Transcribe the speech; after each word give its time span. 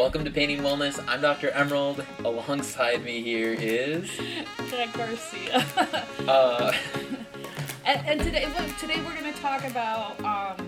Welcome 0.00 0.24
to 0.24 0.30
Painting 0.30 0.60
Wellness. 0.62 0.98
I'm 1.06 1.20
Dr. 1.20 1.50
Emerald. 1.50 2.06
Alongside 2.24 3.04
me 3.04 3.20
here 3.20 3.52
is. 3.52 4.10
Kat 4.70 4.90
Garcia. 4.94 5.62
Uh, 6.26 6.72
and, 7.84 8.06
and 8.08 8.20
today, 8.20 8.46
well, 8.46 8.66
today 8.78 8.96
we're 9.04 9.14
going 9.20 9.30
to 9.30 9.40
talk 9.40 9.62
about 9.64 10.18
um, 10.24 10.66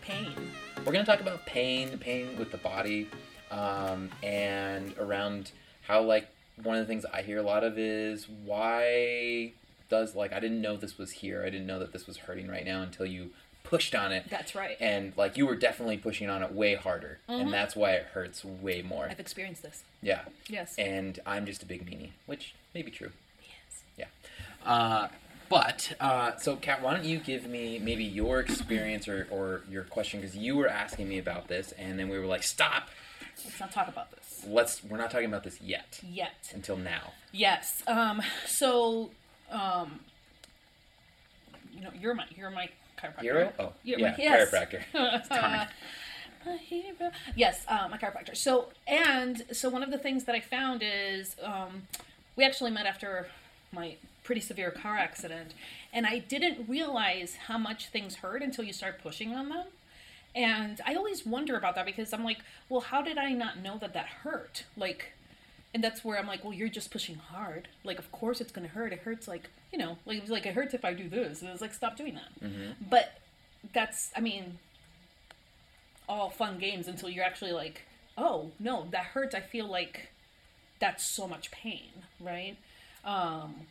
pain. 0.00 0.32
we're 0.78 0.92
going 0.92 1.04
to 1.04 1.10
talk 1.10 1.20
about 1.20 1.46
pain, 1.46 1.96
pain 1.98 2.36
with 2.36 2.50
the 2.50 2.56
body, 2.58 3.08
um, 3.52 4.10
and 4.24 4.98
around 4.98 5.52
how, 5.82 6.02
like, 6.02 6.26
one 6.60 6.76
of 6.76 6.84
the 6.84 6.86
things 6.86 7.06
I 7.12 7.22
hear 7.22 7.38
a 7.38 7.42
lot 7.42 7.62
of 7.62 7.78
is 7.78 8.26
why 8.44 9.52
does, 9.88 10.16
like, 10.16 10.32
I 10.32 10.40
didn't 10.40 10.60
know 10.60 10.76
this 10.76 10.98
was 10.98 11.12
here. 11.12 11.42
I 11.46 11.50
didn't 11.50 11.68
know 11.68 11.78
that 11.78 11.92
this 11.92 12.08
was 12.08 12.16
hurting 12.16 12.48
right 12.48 12.64
now 12.64 12.82
until 12.82 13.06
you 13.06 13.30
pushed 13.68 13.94
on 13.94 14.12
it. 14.12 14.24
That's 14.30 14.54
right. 14.54 14.76
And, 14.80 15.12
like, 15.16 15.36
you 15.36 15.46
were 15.46 15.54
definitely 15.54 15.98
pushing 15.98 16.30
on 16.30 16.42
it 16.42 16.52
way 16.52 16.74
harder. 16.74 17.18
Mhm. 17.28 17.42
And 17.42 17.52
that's 17.52 17.76
why 17.76 17.92
it 17.92 18.04
hurts 18.14 18.42
way 18.44 18.80
more. 18.82 19.08
I've 19.10 19.20
experienced 19.20 19.62
this. 19.62 19.82
Yeah. 20.02 20.22
Yes. 20.48 20.74
And 20.78 21.20
I'm 21.26 21.44
just 21.44 21.62
a 21.62 21.66
big 21.66 21.84
meanie, 21.84 22.12
which 22.26 22.54
may 22.74 22.82
be 22.82 22.90
true. 22.90 23.12
yes. 23.46 24.08
Uh, 24.64 25.08
but 25.50 25.94
uh, 26.00 26.36
so, 26.36 26.56
Kat, 26.56 26.82
why 26.82 26.94
don't 26.94 27.04
you 27.04 27.18
give 27.18 27.46
me 27.46 27.78
maybe 27.78 28.04
your 28.04 28.40
experience 28.40 29.06
or, 29.08 29.26
or 29.30 29.62
your 29.70 29.84
question 29.84 30.20
because 30.20 30.36
you 30.36 30.56
were 30.56 30.68
asking 30.68 31.08
me 31.08 31.18
about 31.18 31.48
this, 31.48 31.72
and 31.72 31.98
then 31.98 32.08
we 32.10 32.18
were 32.18 32.26
like, 32.26 32.42
"Stop! 32.42 32.88
Let's 33.44 33.58
not 33.60 33.72
talk 33.72 33.88
about 33.88 34.10
this 34.10 34.44
Let's. 34.46 34.84
We're 34.84 34.98
not 34.98 35.10
talking 35.10 35.26
about 35.28 35.44
this 35.44 35.58
yet 35.62 36.00
yet. 36.02 36.50
until 36.52 36.76
now." 36.76 37.12
Yes. 37.32 37.82
Um. 37.86 38.20
So, 38.46 39.10
um. 39.50 40.00
You 41.72 41.80
know, 41.82 41.90
you're 41.98 42.14
my 42.14 42.24
you're 42.36 42.50
my 42.50 42.68
chiropractor. 42.98 43.20
Hero? 43.22 43.52
Oh, 43.58 43.72
You're 43.84 43.98
yeah, 44.00 44.10
my- 44.10 44.16
yes. 44.18 44.50
chiropractor. 44.50 45.28
Darn. 45.28 45.68
A 46.46 46.56
hero. 46.56 47.10
Yes, 47.34 47.64
uh, 47.68 47.88
my 47.90 47.98
chiropractor. 47.98 48.36
So, 48.36 48.68
and 48.86 49.44
so 49.52 49.68
one 49.68 49.82
of 49.82 49.90
the 49.90 49.98
things 49.98 50.24
that 50.24 50.34
I 50.34 50.40
found 50.40 50.82
is 50.84 51.34
um, 51.42 51.82
we 52.36 52.44
actually 52.44 52.70
met 52.70 52.86
after 52.86 53.26
my 53.72 53.96
pretty 54.22 54.40
severe 54.40 54.70
car 54.70 54.96
accident, 54.96 55.52
and 55.92 56.06
I 56.06 56.20
didn't 56.20 56.68
realize 56.68 57.34
how 57.48 57.58
much 57.58 57.88
things 57.88 58.16
hurt 58.16 58.40
until 58.42 58.64
you 58.64 58.72
start 58.72 59.02
pushing 59.02 59.34
on 59.34 59.48
them. 59.48 59.66
And 60.34 60.80
I 60.86 60.94
always 60.94 61.26
wonder 61.26 61.56
about 61.56 61.74
that 61.74 61.84
because 61.86 62.12
I'm 62.12 62.22
like, 62.24 62.38
well, 62.68 62.80
how 62.82 63.02
did 63.02 63.18
I 63.18 63.32
not 63.32 63.58
know 63.60 63.76
that 63.78 63.92
that 63.94 64.06
hurt? 64.06 64.64
Like, 64.76 65.12
and 65.74 65.84
that's 65.84 66.04
where 66.04 66.18
I'm 66.18 66.26
like, 66.26 66.44
well, 66.44 66.52
you're 66.52 66.68
just 66.68 66.90
pushing 66.90 67.16
hard. 67.16 67.68
Like, 67.84 67.98
of 67.98 68.10
course 68.12 68.40
it's 68.40 68.52
gonna 68.52 68.68
hurt. 68.68 68.92
It 68.92 69.00
hurts 69.00 69.28
like, 69.28 69.50
you 69.72 69.78
know, 69.78 69.98
like 70.06 70.18
it 70.24 70.28
like 70.28 70.46
it 70.46 70.54
hurts 70.54 70.74
if 70.74 70.84
I 70.84 70.94
do 70.94 71.08
this. 71.08 71.40
And 71.40 71.48
it 71.48 71.52
was 71.52 71.60
like, 71.60 71.74
stop 71.74 71.96
doing 71.96 72.14
that. 72.14 72.46
Mhm. 72.48 72.74
But 72.88 73.20
that's, 73.74 74.10
I 74.16 74.20
mean, 74.20 74.58
all 76.08 76.30
fun 76.30 76.58
games 76.58 76.88
until 76.88 77.08
you're 77.10 77.24
actually 77.24 77.52
like, 77.52 77.82
oh 78.16 78.50
no, 78.58 78.86
that 78.90 79.04
hurts. 79.04 79.34
I 79.34 79.40
feel 79.40 79.66
like 79.66 80.08
that's 80.80 81.04
so 81.04 81.26
much 81.28 81.50
pain, 81.50 81.90
right? 82.20 82.56
Um, 83.04 83.66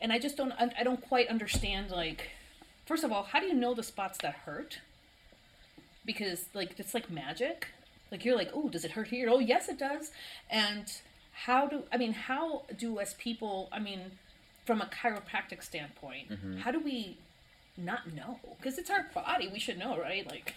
and 0.00 0.12
I 0.12 0.18
just 0.18 0.36
don't, 0.36 0.52
I 0.58 0.82
don't 0.82 1.00
quite 1.06 1.28
understand. 1.28 1.90
Like, 1.90 2.30
first 2.86 3.04
of 3.04 3.12
all, 3.12 3.22
how 3.22 3.40
do 3.40 3.46
you 3.46 3.54
know 3.54 3.72
the 3.74 3.82
spots 3.82 4.18
that 4.18 4.34
hurt? 4.46 4.80
Because 6.04 6.46
like 6.54 6.78
it's 6.78 6.92
like 6.94 7.10
magic. 7.10 7.68
Like 8.10 8.24
you're 8.24 8.36
like, 8.36 8.50
oh, 8.54 8.68
does 8.68 8.84
it 8.84 8.92
hurt 8.92 9.08
here? 9.08 9.28
Oh, 9.30 9.38
yes, 9.40 9.68
it 9.68 9.78
does. 9.78 10.10
And 10.50 10.92
how 11.44 11.66
do 11.66 11.82
I 11.92 11.96
mean? 11.96 12.12
How 12.12 12.62
do 12.76 12.98
as 12.98 13.14
people? 13.14 13.68
I 13.72 13.78
mean, 13.78 14.00
from 14.64 14.80
a 14.80 14.86
chiropractic 14.86 15.62
standpoint, 15.62 16.30
Mhm. 16.30 16.60
how 16.60 16.70
do 16.70 16.80
we 16.80 17.18
not 17.76 18.12
know? 18.12 18.40
Because 18.58 18.78
it's 18.78 18.90
our 18.90 19.04
body. 19.14 19.48
We 19.48 19.58
should 19.58 19.78
know, 19.78 19.98
right? 19.98 20.28
Like, 20.30 20.54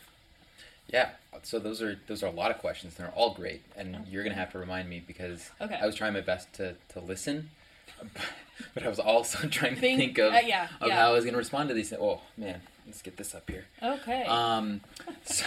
Yeah. 0.88 1.10
So 1.44 1.60
those 1.60 1.82
are 1.82 2.00
those 2.08 2.24
are 2.24 2.28
a 2.28 2.32
lot 2.32 2.50
of 2.52 2.58
questions. 2.60 2.98
and 2.98 3.06
They're 3.08 3.14
all 3.16 3.34
great, 3.34 3.62
and 3.76 4.08
you're 4.10 4.24
gonna 4.24 4.36
have 4.36 4.52
to 4.54 4.60
remind 4.60 4.90
me 4.90 5.00
because 5.06 5.52
Okay. 5.62 5.76
I 5.76 5.86
was 5.86 5.96
trying 5.96 6.14
my 6.14 6.22
best 6.22 6.52
to 6.54 6.76
to 6.90 7.00
listen, 7.00 7.50
but 8.74 8.84
I 8.84 8.88
was 8.88 9.00
also 9.00 9.48
trying 9.50 9.76
to 9.76 9.82
Think- 9.82 10.00
think, 10.00 10.18
of 10.18 10.34
uh, 10.34 10.40
yeah, 10.44 10.68
of 10.82 10.88
yeah. 10.88 10.96
how 10.96 11.10
I 11.10 11.12
was 11.14 11.26
gonna 11.26 11.38
respond 11.38 11.70
to 11.70 11.76
these. 11.76 11.90
things. 11.90 12.02
Oh 12.02 12.22
man, 12.38 12.62
let's 12.88 13.02
get 13.02 13.18
this 13.18 13.36
up 13.36 13.50
here. 13.50 13.66
okay. 13.84 14.24
Um, 14.26 14.82
so, 15.26 15.46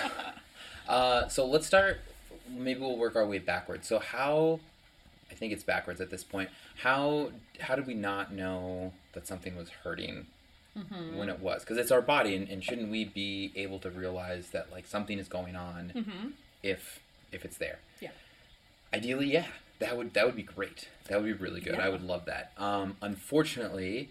uh, 0.89 1.29
so 1.29 1.47
let's 1.47 1.67
start. 1.67 2.01
Maybe 2.49 2.81
we'll 2.81 2.97
work 2.99 3.17
our 3.17 3.27
way 3.27 3.39
backwards. 3.39 3.87
So 3.89 3.99
how? 3.99 4.61
I 5.33 5.35
think 5.35 5.53
it's 5.53 5.65
backwards 5.65 6.01
at 6.01 6.11
this 6.11 6.23
point. 6.23 6.51
How 6.77 7.31
how 7.61 7.75
did 7.75 7.87
we 7.87 7.95
not 7.95 8.33
know 8.33 8.93
that 9.15 9.27
something 9.27 9.57
was 9.57 9.71
hurting 9.83 10.27
mm-hmm. 10.77 11.17
when 11.17 11.29
it 11.29 11.41
was? 11.41 11.63
Because 11.63 11.79
it's 11.79 11.91
our 11.91 12.03
body, 12.03 12.37
and, 12.37 12.49
and 12.49 12.63
shouldn't 12.63 12.91
we 12.91 13.05
be 13.05 13.53
able 13.57 13.79
to 13.81 13.91
realize 13.91 14.51
that 14.51 14.71
like 14.71 14.87
something 14.87 15.19
is 15.19 15.29
going 15.29 15.57
on 15.57 15.93
Mm-hmm. 15.97 16.29
if 16.63 17.01
if 17.33 17.45
it's 17.45 17.57
there? 17.57 17.79
Yeah. 18.01 18.11
Ideally, 18.93 19.33
yeah. 19.33 19.47
That 19.79 19.97
would 19.97 20.15
that 20.15 20.27
would 20.27 20.37
be 20.37 20.43
great. 20.43 20.89
That 21.09 21.21
would 21.21 21.27
be 21.27 21.33
really 21.33 21.61
good. 21.61 21.77
Yeah. 21.77 21.87
I 21.87 21.89
would 21.89 22.03
love 22.03 22.27
that. 22.27 22.53
Um, 22.59 22.97
unfortunately, 23.01 24.11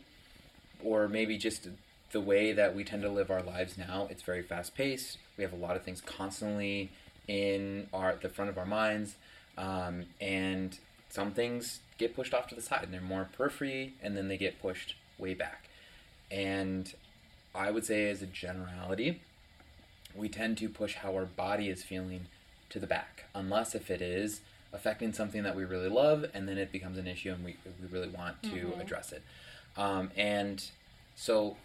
or 0.83 1.07
maybe 1.07 1.37
just 1.37 1.69
the 2.11 2.19
way 2.19 2.51
that 2.51 2.75
we 2.75 2.83
tend 2.83 3.03
to 3.03 3.09
live 3.09 3.31
our 3.31 3.43
lives 3.43 3.77
now, 3.77 4.07
it's 4.09 4.23
very 4.23 4.41
fast 4.41 4.75
paced. 4.75 5.17
We 5.37 5.43
have 5.43 5.53
a 5.53 5.57
lot 5.57 5.75
of 5.75 5.83
things 5.83 6.01
constantly 6.01 6.91
in 7.27 7.87
our 7.93 8.15
the 8.21 8.29
front 8.29 8.49
of 8.49 8.57
our 8.57 8.65
minds, 8.65 9.15
um, 9.57 10.05
and 10.19 10.77
some 11.11 11.31
things 11.31 11.81
get 11.97 12.15
pushed 12.15 12.33
off 12.33 12.47
to 12.47 12.55
the 12.55 12.61
side, 12.61 12.83
and 12.83 12.93
they're 12.93 13.01
more 13.01 13.27
periphery, 13.37 13.93
and 14.01 14.15
then 14.17 14.27
they 14.29 14.37
get 14.37 14.61
pushed 14.61 14.95
way 15.19 15.33
back. 15.33 15.67
And 16.31 16.91
I 17.53 17.69
would 17.69 17.85
say, 17.85 18.09
as 18.09 18.21
a 18.21 18.25
generality, 18.25 19.19
we 20.15 20.29
tend 20.29 20.57
to 20.59 20.69
push 20.69 20.95
how 20.95 21.13
our 21.15 21.25
body 21.25 21.69
is 21.69 21.83
feeling 21.83 22.25
to 22.69 22.79
the 22.79 22.87
back, 22.87 23.25
unless 23.35 23.75
if 23.75 23.91
it 23.91 24.01
is 24.01 24.39
affecting 24.73 25.11
something 25.11 25.43
that 25.43 25.53
we 25.55 25.65
really 25.65 25.89
love, 25.89 26.25
and 26.33 26.47
then 26.47 26.57
it 26.57 26.71
becomes 26.71 26.97
an 26.97 27.05
issue, 27.07 27.33
and 27.33 27.43
we, 27.43 27.57
we 27.81 27.87
really 27.91 28.07
want 28.07 28.41
to 28.43 28.49
Mhm. 28.49 28.79
address 28.79 29.11
it. 29.11 29.21
Um, 29.75 30.11
and 30.15 30.63
so, 31.17 31.57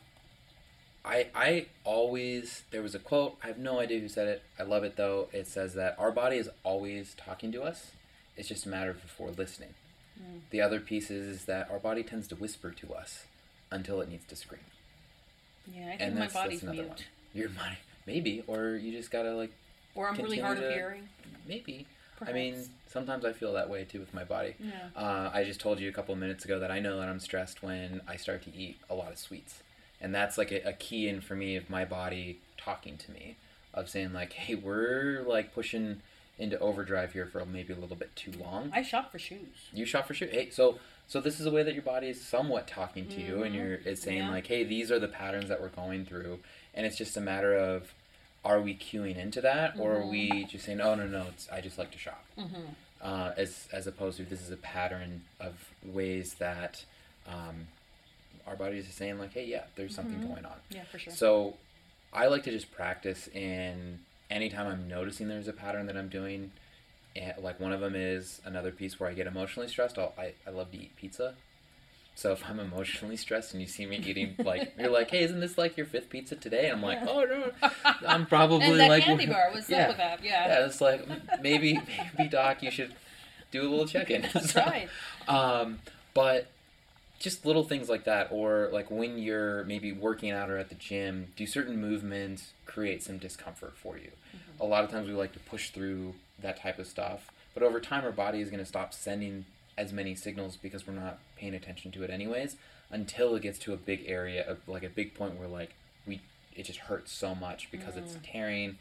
I 1.04 1.28
I 1.34 1.66
always 1.84 2.64
there 2.72 2.82
was 2.82 2.96
a 2.96 2.98
quote. 2.98 3.38
I 3.44 3.46
have 3.46 3.58
no 3.58 3.78
idea 3.78 4.00
who 4.00 4.08
said 4.08 4.26
it. 4.26 4.42
I 4.58 4.64
love 4.64 4.82
it 4.82 4.96
though. 4.96 5.28
It 5.32 5.46
says 5.46 5.74
that 5.74 5.94
our 6.00 6.10
body 6.10 6.36
is 6.36 6.50
always 6.64 7.14
talking 7.14 7.52
to 7.52 7.62
us. 7.62 7.92
It's 8.36 8.48
just 8.48 8.66
a 8.66 8.68
matter 8.68 8.90
of 8.90 8.98
if 9.04 9.18
we're 9.18 9.30
listening. 9.30 9.70
Mm. 10.20 10.40
The 10.50 10.60
other 10.60 10.80
piece 10.80 11.10
is 11.10 11.44
that 11.46 11.70
our 11.70 11.78
body 11.78 12.02
tends 12.02 12.28
to 12.28 12.36
whisper 12.36 12.70
to 12.70 12.94
us 12.94 13.24
until 13.70 14.00
it 14.00 14.08
needs 14.08 14.26
to 14.26 14.36
scream. 14.36 14.60
Yeah, 15.74 15.92
I 15.94 15.96
think 15.96 16.14
my 16.14 16.20
that's 16.20 16.34
body's 16.34 16.62
another 16.62 16.76
mute. 16.78 16.88
one. 16.88 16.98
Your 17.34 17.48
body, 17.50 17.76
maybe, 18.06 18.42
or 18.46 18.76
you 18.76 18.92
just 18.92 19.10
gotta 19.10 19.34
like 19.34 19.52
Or 19.94 20.08
I'm 20.08 20.16
really 20.16 20.38
hard 20.38 20.58
of 20.58 20.64
to- 20.64 20.72
hearing. 20.72 21.08
maybe. 21.46 21.86
Perhaps. 22.18 22.30
I 22.30 22.34
mean, 22.38 22.64
sometimes 22.88 23.26
I 23.26 23.32
feel 23.34 23.52
that 23.54 23.68
way 23.68 23.84
too 23.84 24.00
with 24.00 24.14
my 24.14 24.24
body. 24.24 24.54
yeah. 24.58 24.88
Uh, 24.96 25.30
I 25.34 25.44
just 25.44 25.60
told 25.60 25.78
you 25.80 25.88
a 25.90 25.92
couple 25.92 26.14
of 26.14 26.20
minutes 26.20 26.46
ago 26.46 26.58
that 26.60 26.70
I 26.70 26.80
know 26.80 26.98
that 26.98 27.08
I'm 27.10 27.20
stressed 27.20 27.62
when 27.62 28.00
I 28.08 28.16
start 28.16 28.42
to 28.44 28.56
eat 28.56 28.78
a 28.88 28.94
lot 28.94 29.12
of 29.12 29.18
sweets, 29.18 29.62
and 30.00 30.14
that's 30.14 30.38
like 30.38 30.50
a, 30.50 30.66
a 30.68 30.72
key 30.72 31.08
in 31.08 31.20
for 31.20 31.34
me 31.34 31.56
of 31.56 31.68
my 31.68 31.84
body 31.84 32.38
talking 32.56 32.96
to 32.98 33.10
me, 33.10 33.36
of 33.74 33.90
saying 33.90 34.14
like, 34.14 34.32
"Hey, 34.32 34.54
we're 34.54 35.24
like 35.26 35.52
pushing 35.52 36.00
into 36.38 36.58
overdrive 36.58 37.12
here 37.12 37.26
for 37.26 37.44
maybe 37.46 37.72
a 37.72 37.76
little 37.76 37.96
bit 37.96 38.14
too 38.16 38.32
long." 38.32 38.70
I 38.74 38.82
shop 38.82 39.10
for 39.12 39.18
shoes. 39.18 39.68
You 39.72 39.84
shop 39.86 40.06
for 40.06 40.14
shoes. 40.14 40.30
Hey, 40.30 40.50
so 40.50 40.78
so 41.08 41.20
this 41.20 41.38
is 41.38 41.46
a 41.46 41.50
way 41.50 41.62
that 41.62 41.72
your 41.74 41.82
body 41.84 42.08
is 42.08 42.20
somewhat 42.24 42.66
talking 42.66 43.06
to 43.08 43.20
you, 43.20 43.42
and 43.44 43.54
Mhm. 43.54 43.58
you're 43.58 43.74
it's 43.84 44.02
saying 44.02 44.18
Yeah. 44.24 44.30
like, 44.30 44.46
"Hey, 44.48 44.64
these 44.64 44.90
are 44.90 44.98
the 44.98 45.08
patterns 45.08 45.48
that 45.48 45.60
we're 45.60 45.68
going 45.68 46.04
through," 46.04 46.40
and 46.74 46.84
it's 46.86 46.96
just 46.98 47.16
a 47.16 47.20
matter 47.20 47.54
of. 47.56 47.92
Are 48.44 48.60
we 48.60 48.76
queuing 48.76 49.16
into 49.16 49.40
that, 49.40 49.76
or 49.76 49.96
are 49.96 50.02
Mhm. 50.02 50.10
we 50.10 50.44
just 50.44 50.64
saying, 50.66 50.80
"Oh 50.80 50.94
no, 50.94 51.04
no, 51.08 51.26
it's 51.26 51.48
I 51.50 51.60
just 51.60 51.78
like 51.78 51.90
to 51.92 51.98
shop"? 51.98 52.24
Mm-hmm. 52.38 52.62
uh, 53.02 53.32
as 53.36 53.68
as 53.72 53.86
opposed 53.86 54.16
to 54.18 54.24
this 54.24 54.40
is 54.40 54.50
a 54.50 54.56
pattern 54.56 55.22
of 55.40 55.68
ways 55.84 56.34
that 56.34 56.84
um, 57.26 57.66
our 58.46 58.54
bodies 58.56 58.88
are 58.88 58.92
saying 58.92 59.18
like, 59.18 59.32
hey, 59.32 59.44
yeah, 59.44 59.64
there's 59.74 59.94
something 59.94 60.20
Mhm. 60.20 60.28
going 60.32 60.44
on. 60.46 60.60
Yeah, 60.70 60.84
for 60.84 60.98
sure. 60.98 61.12
So 61.12 61.58
I 62.12 62.26
like 62.26 62.44
to 62.44 62.50
just 62.52 62.70
practice 62.70 63.26
in 63.28 63.98
anytime 64.30 64.66
I'm 64.66 64.88
noticing 64.88 65.28
there's 65.28 65.48
a 65.48 65.52
pattern 65.52 65.86
that 65.86 65.96
I'm 65.96 66.08
doing. 66.08 66.52
And 67.14 67.34
like 67.42 67.58
one 67.60 67.72
of 67.72 67.80
them 67.80 67.94
is 67.96 68.40
another 68.44 68.70
piece 68.70 69.00
where 69.00 69.08
I 69.08 69.14
get 69.14 69.26
emotionally 69.26 69.68
stressed. 69.68 69.98
I'll, 69.98 70.12
I 70.18 70.34
I 70.46 70.50
love 70.50 70.70
to 70.72 70.78
eat 70.78 70.94
pizza. 70.96 71.34
So 72.14 72.32
if 72.32 72.48
I'm 72.48 72.58
emotionally 72.58 73.16
stressed 73.16 73.52
and 73.52 73.60
you 73.60 73.68
see 73.68 73.84
me 73.84 73.98
eating 73.98 74.34
like 74.38 74.74
you're 74.78 74.90
like, 74.90 75.10
hey, 75.10 75.22
isn't 75.22 75.40
this 75.40 75.58
like 75.58 75.76
your 75.76 75.86
fifth 75.86 76.08
pizza 76.08 76.34
today? 76.34 76.68
And 76.68 76.76
I'm 76.76 76.82
like, 76.82 77.00
oh 77.06 77.24
no, 77.24 77.70
I'm 78.06 78.26
probably 78.26 78.64
and 78.64 78.80
that 78.80 78.88
like 78.88 79.04
candy 79.04 79.26
bar, 79.26 79.50
what's 79.52 79.68
yeah. 79.68 79.82
up 79.82 79.88
with 79.88 79.96
that? 79.98 80.24
Yeah. 80.24 80.48
yeah, 80.48 80.66
it's 80.66 80.80
like 80.80 81.06
maybe 81.42 81.80
maybe 82.18 82.30
doc, 82.30 82.62
you 82.62 82.70
should 82.70 82.94
do 83.50 83.62
a 83.62 83.68
little 83.68 83.86
check 83.86 84.10
in. 84.10 84.26
That's 84.32 84.54
right. 84.56 84.88
Um, 85.28 85.78
but 86.14 86.50
just 87.18 87.46
little 87.46 87.64
things 87.64 87.88
like 87.88 88.04
that, 88.04 88.28
or 88.30 88.68
like 88.72 88.90
when 88.90 89.18
you're 89.18 89.64
maybe 89.64 89.92
working 89.92 90.30
out 90.30 90.50
or 90.50 90.58
at 90.58 90.68
the 90.68 90.74
gym, 90.74 91.28
do 91.36 91.46
certain 91.46 91.80
movements 91.80 92.52
create 92.66 93.02
some 93.02 93.18
discomfort 93.18 93.74
for 93.76 93.96
you? 93.96 94.10
Mm-hmm. 94.36 94.62
A 94.62 94.64
lot 94.66 94.84
of 94.84 94.90
times 94.90 95.08
we 95.08 95.14
like 95.14 95.32
to 95.32 95.38
push 95.40 95.70
through 95.70 96.14
that 96.40 96.60
type 96.60 96.78
of 96.78 96.86
stuff, 96.86 97.30
but 97.54 97.62
over 97.62 97.80
time 97.80 98.04
our 98.04 98.12
body 98.12 98.40
is 98.40 98.50
going 98.50 98.60
to 98.60 98.66
stop 98.66 98.92
sending 98.92 99.46
as 99.78 99.92
many 99.92 100.14
signals 100.14 100.56
because 100.56 100.86
we're 100.86 100.92
not 100.94 101.18
paying 101.36 101.54
attention 101.54 101.90
to 101.92 102.02
it 102.02 102.10
anyways 102.10 102.56
until 102.90 103.34
it 103.34 103.42
gets 103.42 103.58
to 103.58 103.72
a 103.72 103.76
big 103.76 104.04
area 104.06 104.46
of 104.48 104.58
like 104.68 104.82
a 104.82 104.88
big 104.88 105.14
point 105.14 105.38
where 105.38 105.48
like 105.48 105.74
we 106.06 106.20
it 106.54 106.62
just 106.64 106.78
hurts 106.80 107.12
so 107.12 107.34
much 107.34 107.68
because 107.70 107.96
it's 107.96 108.14
Mm. 108.14 108.20
tearing 108.32 108.78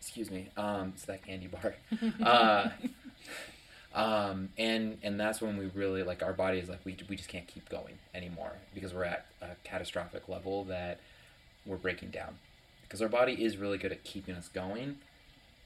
excuse 0.00 0.30
me. 0.30 0.48
Um, 0.56 0.92
it's 0.94 1.04
that 1.06 1.24
candy 1.24 1.48
bar. 1.48 1.74
uh, 2.22 2.70
um, 3.98 4.50
and 4.56 4.96
and 5.02 5.18
that's 5.18 5.42
when 5.42 5.56
we 5.56 5.66
really 5.74 6.04
like 6.04 6.22
our 6.22 6.32
body 6.32 6.60
is 6.60 6.68
like 6.68 6.78
we 6.84 6.96
we 7.08 7.16
just 7.16 7.28
can't 7.28 7.48
keep 7.48 7.68
going 7.68 7.98
anymore 8.14 8.52
because 8.72 8.94
we're 8.94 9.02
at 9.02 9.26
a 9.42 9.48
catastrophic 9.64 10.28
level 10.28 10.62
that 10.64 11.00
we're 11.66 11.76
breaking 11.76 12.10
down 12.10 12.38
because 12.82 13.02
our 13.02 13.08
body 13.08 13.32
is 13.32 13.56
really 13.56 13.76
good 13.76 13.90
at 13.90 14.04
keeping 14.04 14.36
us 14.36 14.46
going 14.46 14.98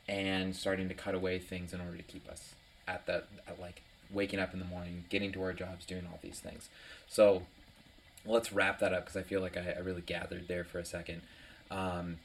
and 0.08 0.56
starting 0.56 0.88
to 0.88 0.94
cut 0.94 1.14
away 1.14 1.38
things 1.38 1.74
in 1.74 1.80
order 1.82 1.98
to 1.98 2.02
keep 2.02 2.26
us 2.26 2.54
at 2.88 3.04
that 3.04 3.28
at 3.46 3.60
like 3.60 3.82
waking 4.10 4.40
up 4.40 4.54
in 4.54 4.60
the 4.60 4.64
morning, 4.64 5.04
getting 5.10 5.30
to 5.32 5.42
our 5.42 5.52
jobs, 5.52 5.84
doing 5.84 6.06
all 6.10 6.18
these 6.22 6.40
things. 6.40 6.70
So 7.08 7.42
let's 8.24 8.50
wrap 8.50 8.78
that 8.78 8.94
up 8.94 9.04
because 9.04 9.16
I 9.16 9.22
feel 9.22 9.42
like 9.42 9.58
I, 9.58 9.74
I, 9.76 9.80
really 9.80 10.02
gathered 10.02 10.48
there 10.48 10.64
for 10.64 10.78
a 10.78 10.84
second. 10.84 11.20
Um, 11.70 12.18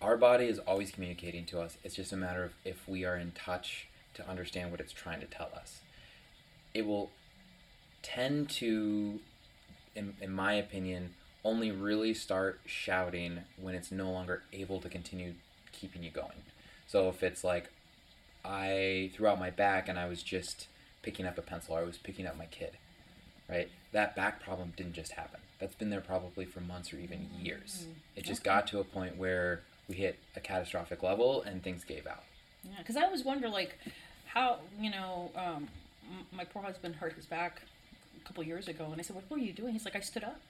our 0.00 0.16
body 0.16 0.46
is 0.46 0.58
always 0.60 0.90
communicating 0.90 1.46
to 1.46 1.60
us. 1.60 1.78
It's 1.82 1.96
just 1.96 2.12
a 2.12 2.16
matter 2.16 2.44
of 2.44 2.52
if 2.64 2.88
we 2.88 3.04
are 3.04 3.16
in 3.16 3.32
touch 3.32 3.87
to 4.18 4.28
understand 4.28 4.70
what 4.70 4.80
it's 4.80 4.92
trying 4.92 5.20
to 5.20 5.26
tell 5.26 5.50
us. 5.56 5.80
It 6.74 6.86
will 6.86 7.10
tend 8.02 8.50
to, 8.50 9.20
in, 9.96 10.14
in 10.20 10.32
my 10.32 10.52
opinion, 10.52 11.14
only 11.44 11.70
really 11.70 12.12
start 12.14 12.60
shouting 12.66 13.40
when 13.60 13.74
it's 13.74 13.90
no 13.90 14.10
longer 14.10 14.42
able 14.52 14.80
to 14.80 14.88
continue 14.88 15.34
keeping 15.72 16.02
you 16.02 16.10
going. 16.10 16.42
So 16.86 17.08
if 17.08 17.22
it's 17.22 17.42
like 17.42 17.70
I 18.44 19.10
threw 19.14 19.28
out 19.28 19.38
my 19.38 19.50
back 19.50 19.88
and 19.88 19.98
I 19.98 20.08
was 20.08 20.22
just 20.22 20.68
picking 21.02 21.26
up 21.26 21.38
a 21.38 21.42
pencil 21.42 21.76
or 21.76 21.80
I 21.80 21.84
was 21.84 21.98
picking 21.98 22.26
up 22.26 22.36
my 22.36 22.46
kid, 22.46 22.72
right? 23.48 23.70
That 23.92 24.14
back 24.14 24.42
problem 24.42 24.72
didn't 24.76 24.94
just 24.94 25.12
happen. 25.12 25.40
That's 25.58 25.74
been 25.74 25.90
there 25.90 26.00
probably 26.00 26.44
for 26.44 26.60
months 26.60 26.92
or 26.92 26.98
even 26.98 27.28
years. 27.40 27.82
Mm-hmm. 27.82 27.92
It 28.16 28.24
just 28.24 28.42
okay. 28.42 28.50
got 28.50 28.66
to 28.68 28.80
a 28.80 28.84
point 28.84 29.16
where 29.16 29.62
we 29.88 29.96
hit 29.96 30.18
a 30.36 30.40
catastrophic 30.40 31.02
level 31.02 31.42
and 31.42 31.62
things 31.62 31.84
gave 31.84 32.06
out. 32.06 32.24
Yeah, 32.64 32.78
because 32.78 32.96
I 32.96 33.02
always 33.02 33.24
wonder, 33.24 33.48
like, 33.48 33.78
how 34.28 34.58
you 34.80 34.90
know, 34.90 35.30
um, 35.36 35.68
my 36.32 36.44
poor 36.44 36.62
husband 36.62 36.96
hurt 36.96 37.14
his 37.14 37.26
back 37.26 37.62
a 38.20 38.26
couple 38.26 38.42
years 38.44 38.68
ago, 38.68 38.88
and 38.90 39.00
I 39.00 39.02
said, 39.02 39.16
"What 39.16 39.30
were 39.30 39.38
you 39.38 39.52
doing?" 39.52 39.72
He's 39.72 39.84
like, 39.84 39.96
"I 39.96 40.00
stood 40.00 40.24
up," 40.24 40.40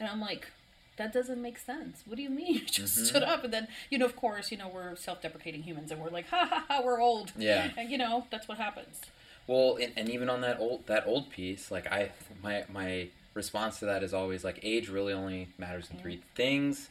and 0.00 0.08
I'm 0.08 0.20
like, 0.20 0.48
"That 0.96 1.12
doesn't 1.12 1.40
make 1.40 1.58
sense. 1.58 2.02
What 2.06 2.16
do 2.16 2.22
you 2.22 2.30
mean 2.30 2.54
you 2.54 2.60
just 2.60 2.96
mm-hmm. 2.96 3.04
stood 3.04 3.22
up?" 3.22 3.44
And 3.44 3.52
then 3.52 3.68
you 3.90 3.98
know, 3.98 4.06
of 4.06 4.16
course, 4.16 4.50
you 4.50 4.58
know, 4.58 4.68
we're 4.68 4.96
self-deprecating 4.96 5.62
humans, 5.62 5.90
and 5.90 6.00
we're 6.00 6.10
like, 6.10 6.28
"Ha 6.28 6.48
ha 6.50 6.64
ha, 6.68 6.82
we're 6.84 7.00
old." 7.00 7.32
Yeah, 7.36 7.70
and 7.76 7.90
you 7.90 7.98
know, 7.98 8.26
that's 8.30 8.48
what 8.48 8.58
happens. 8.58 9.00
Well, 9.46 9.76
and, 9.76 9.92
and 9.96 10.08
even 10.08 10.30
on 10.30 10.40
that 10.40 10.58
old 10.58 10.86
that 10.86 11.06
old 11.06 11.30
piece, 11.30 11.70
like 11.70 11.86
I 11.90 12.12
my 12.42 12.64
my 12.72 13.08
response 13.34 13.80
to 13.80 13.86
that 13.86 14.02
is 14.02 14.14
always 14.14 14.44
like 14.44 14.60
age 14.62 14.88
really 14.88 15.12
only 15.12 15.48
matters 15.58 15.90
in 15.90 15.98
three 15.98 16.22
things: 16.34 16.88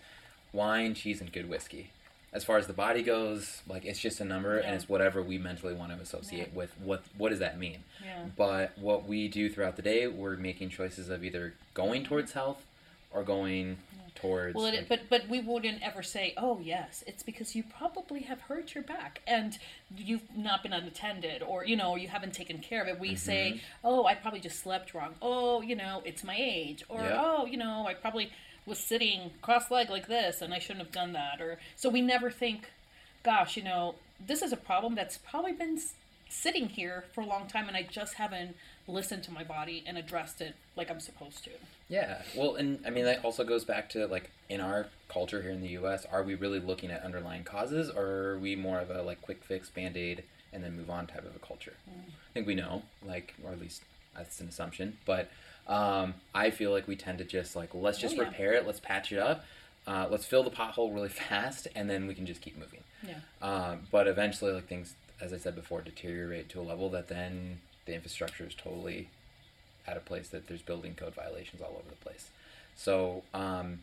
wine, 0.52 0.94
cheese, 0.94 1.22
and 1.22 1.32
good 1.32 1.50
whiskey 1.50 1.92
as 2.33 2.44
far 2.44 2.57
as 2.57 2.68
the 2.68 2.74
body 2.74 3.03
goes, 3.03 3.62
like 3.68 3.85
it's 3.85 4.00
just 4.00 4.19
a 4.19 4.25
number 4.25 4.57
yeah. 4.57 4.65
and 4.65 4.75
it's 4.75 4.89
whatever 4.89 5.21
we 5.21 5.38
mentally 5.38 5.74
want 5.74 5.95
to 5.95 6.01
associate 6.01 6.50
yeah. 6.51 6.57
with 6.57 6.74
what 6.80 7.03
what 7.18 7.30
does 7.30 7.39
that 7.39 7.59
mean? 7.59 7.83
Yeah. 8.03 8.25
But 8.35 8.77
what 8.77 9.07
we 9.07 9.27
do 9.27 9.50
throughout 9.50 9.75
the 9.75 9.81
day, 9.83 10.07
we're 10.07 10.35
making 10.35 10.69
choices 10.69 11.09
of 11.09 11.24
either 11.24 11.53
going 11.74 12.03
towards 12.03 12.33
health 12.33 12.65
or 13.12 13.24
going 13.24 13.77
towards 14.15 14.56
Well, 14.56 14.65
it, 14.65 14.75
like, 14.75 14.89
but 14.89 15.01
but 15.09 15.30
we 15.30 15.41
wouldn't 15.41 15.81
ever 15.83 16.01
say, 16.01 16.33
"Oh, 16.38 16.59
yes, 16.59 17.03
it's 17.06 17.24
because 17.24 17.56
you 17.56 17.63
probably 17.63 18.21
have 18.21 18.41
hurt 18.41 18.74
your 18.74 18.83
back 18.83 19.21
and 19.27 19.57
you've 19.95 20.24
not 20.35 20.63
been 20.63 20.74
unattended 20.74 21.44
or, 21.44 21.65
you 21.65 21.75
know, 21.75 21.95
you 21.95 22.07
haven't 22.07 22.33
taken 22.33 22.59
care 22.59 22.81
of 22.81 22.88
it." 22.88 23.00
We 23.00 23.09
mm-hmm. 23.09 23.18
say, 23.18 23.62
"Oh, 23.83 24.06
I 24.06 24.15
probably 24.15 24.39
just 24.39 24.59
slept 24.59 24.94
wrong. 24.94 25.13
Oh, 25.21 25.62
you 25.62 25.75
know, 25.75 26.01
it's 26.06 26.24
my 26.24 26.35
age." 26.38 26.83
Or, 26.89 27.01
yep. 27.01 27.13
"Oh, 27.15 27.45
you 27.45 27.57
know, 27.57 27.85
I 27.88 27.94
probably 27.94 28.31
was 28.65 28.80
sitting 28.80 29.31
cross-legged 29.42 29.92
like 29.92 30.07
this 30.07 30.42
and 30.42 30.54
I 30.54 30.60
shouldn't 30.60 30.86
have 30.86 30.92
done 30.92 31.13
that 31.13 31.42
or 31.42 31.60
so 31.75 31.89
we 31.89 32.01
never 32.01 32.30
think 32.31 32.71
gosh 33.24 33.57
you 33.57 33.63
know 33.63 33.95
this 34.25 34.42
is 34.42 34.54
a 34.54 34.57
problem 34.57 34.95
that's 34.95 35.18
probably 35.18 35.54
been 35.54 35.80
sitting 36.30 36.69
here 36.69 37.04
for 37.13 37.21
a 37.21 37.25
long 37.25 37.48
time 37.48 37.68
and 37.68 37.77
I 37.77 37.83
just 37.83 38.15
haven't 38.15 38.56
listened 38.88 39.24
to 39.24 39.31
my 39.31 39.44
body 39.44 39.83
and 39.86 39.98
addressed 39.98 40.42
it 40.42 40.56
like 40.75 40.89
I'm 40.89 41.00
supposed 41.00 41.44
to 41.45 41.51
yeah 41.89 42.21
well 42.36 42.56
and 42.56 42.80
I 42.86 42.89
mean 42.89 43.06
that 43.06 43.24
also 43.24 43.44
goes 43.44 43.63
back 43.63 43.89
to 43.89 44.07
like 44.07 44.31
in 44.50 44.60
our 44.60 44.88
culture 45.09 45.42
here 45.42 45.51
in 45.51 45.62
the 45.62 45.69
US 45.69 46.06
are 46.12 46.24
we 46.24 46.36
really 46.36 46.59
looking 46.59 46.92
at 46.92 47.04
underlying 47.04 47.44
causes 47.44 47.89
or 47.89 48.06
are 48.06 48.39
we 48.39 48.56
more 48.56 48.80
of 48.80 48.89
a 48.89 49.01
like 49.01 49.21
quick 49.21 49.44
fix 49.44 49.69
band-aid 49.69 50.24
and 50.51 50.63
then 50.63 50.75
move 50.75 50.89
on 50.89 51.07
type 51.07 51.25
of 51.25 51.36
a 51.36 51.45
culture 51.45 51.74
mm. 51.89 52.09
I 52.09 52.33
think 52.33 52.48
we 52.48 52.56
know 52.56 52.83
like 53.06 53.36
or 53.44 53.51
at 53.51 53.62
least 53.62 53.83
that's 54.16 54.39
an 54.42 54.48
assumption 54.48 54.98
but 55.06 55.30
um, 55.68 56.15
I 56.33 56.50
feel 56.50 56.71
like 56.71 56.88
we 56.88 56.95
tend 56.95 57.19
to 57.19 57.24
just 57.24 57.56
like 57.56 57.69
let's 57.74 58.00
just 58.00 58.15
oh, 58.15 58.21
yeah. 58.21 58.27
repair 58.27 58.54
it, 58.54 58.65
let's 58.65 58.80
patch 58.80 59.12
it 59.12 59.19
up, 59.19 59.45
uh, 59.88 60.07
let's 60.10 60.25
fill 60.25 60.44
the 60.44 60.51
pothole 60.51 60.94
really 60.94 61.10
fast, 61.30 61.68
and 61.75 61.89
then 61.89 62.07
we 62.07 62.13
can 62.13 62.25
just 62.25 62.42
keep 62.42 62.57
moving. 62.57 62.81
Yeah. 63.06 63.15
Um, 63.42 63.80
but 63.92 64.07
eventually, 64.07 64.51
like 64.51 64.68
things, 64.68 64.95
as 65.21 65.33
I 65.33 65.38
said 65.38 65.56
before, 65.56 65.81
deteriorate 65.81 66.50
to 66.50 66.60
a 66.60 66.63
level 66.63 66.89
that 66.89 67.07
then 67.07 67.60
the 67.86 67.94
infrastructure 67.94 68.45
is 68.45 68.56
totally 68.56 69.10
at 69.88 69.98
a 69.98 70.00
place 70.00 70.30
that 70.30 70.48
there's 70.48 70.62
building 70.62 70.95
code 70.95 71.13
violations 71.13 71.62
all 71.62 71.71
over 71.71 71.89
the 71.89 71.95
place. 71.98 72.30
So 72.75 73.24
um, 73.33 73.80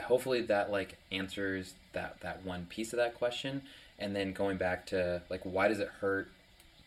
hopefully 0.00 0.42
that 0.42 0.70
like 0.70 0.96
answers 1.10 1.74
that 1.92 2.20
that 2.20 2.44
one 2.44 2.66
piece 2.66 2.92
of 2.92 2.98
that 2.98 3.14
question, 3.14 3.62
and 3.98 4.14
then 4.14 4.32
going 4.32 4.56
back 4.56 4.86
to 4.86 5.22
like 5.28 5.42
why 5.42 5.68
does 5.68 5.80
it 5.80 5.88
hurt? 6.00 6.28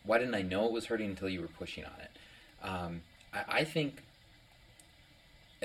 Why 0.04 0.18
didn't 0.18 0.34
I 0.34 0.42
know 0.42 0.66
it 0.66 0.72
was 0.72 0.86
hurting 0.86 1.10
until 1.10 1.28
you 1.28 1.40
were 1.40 1.48
pushing 1.48 1.84
on 1.84 2.00
it? 2.00 2.10
Um, 2.62 3.02
I, 3.34 3.60
I 3.60 3.64
think 3.64 4.02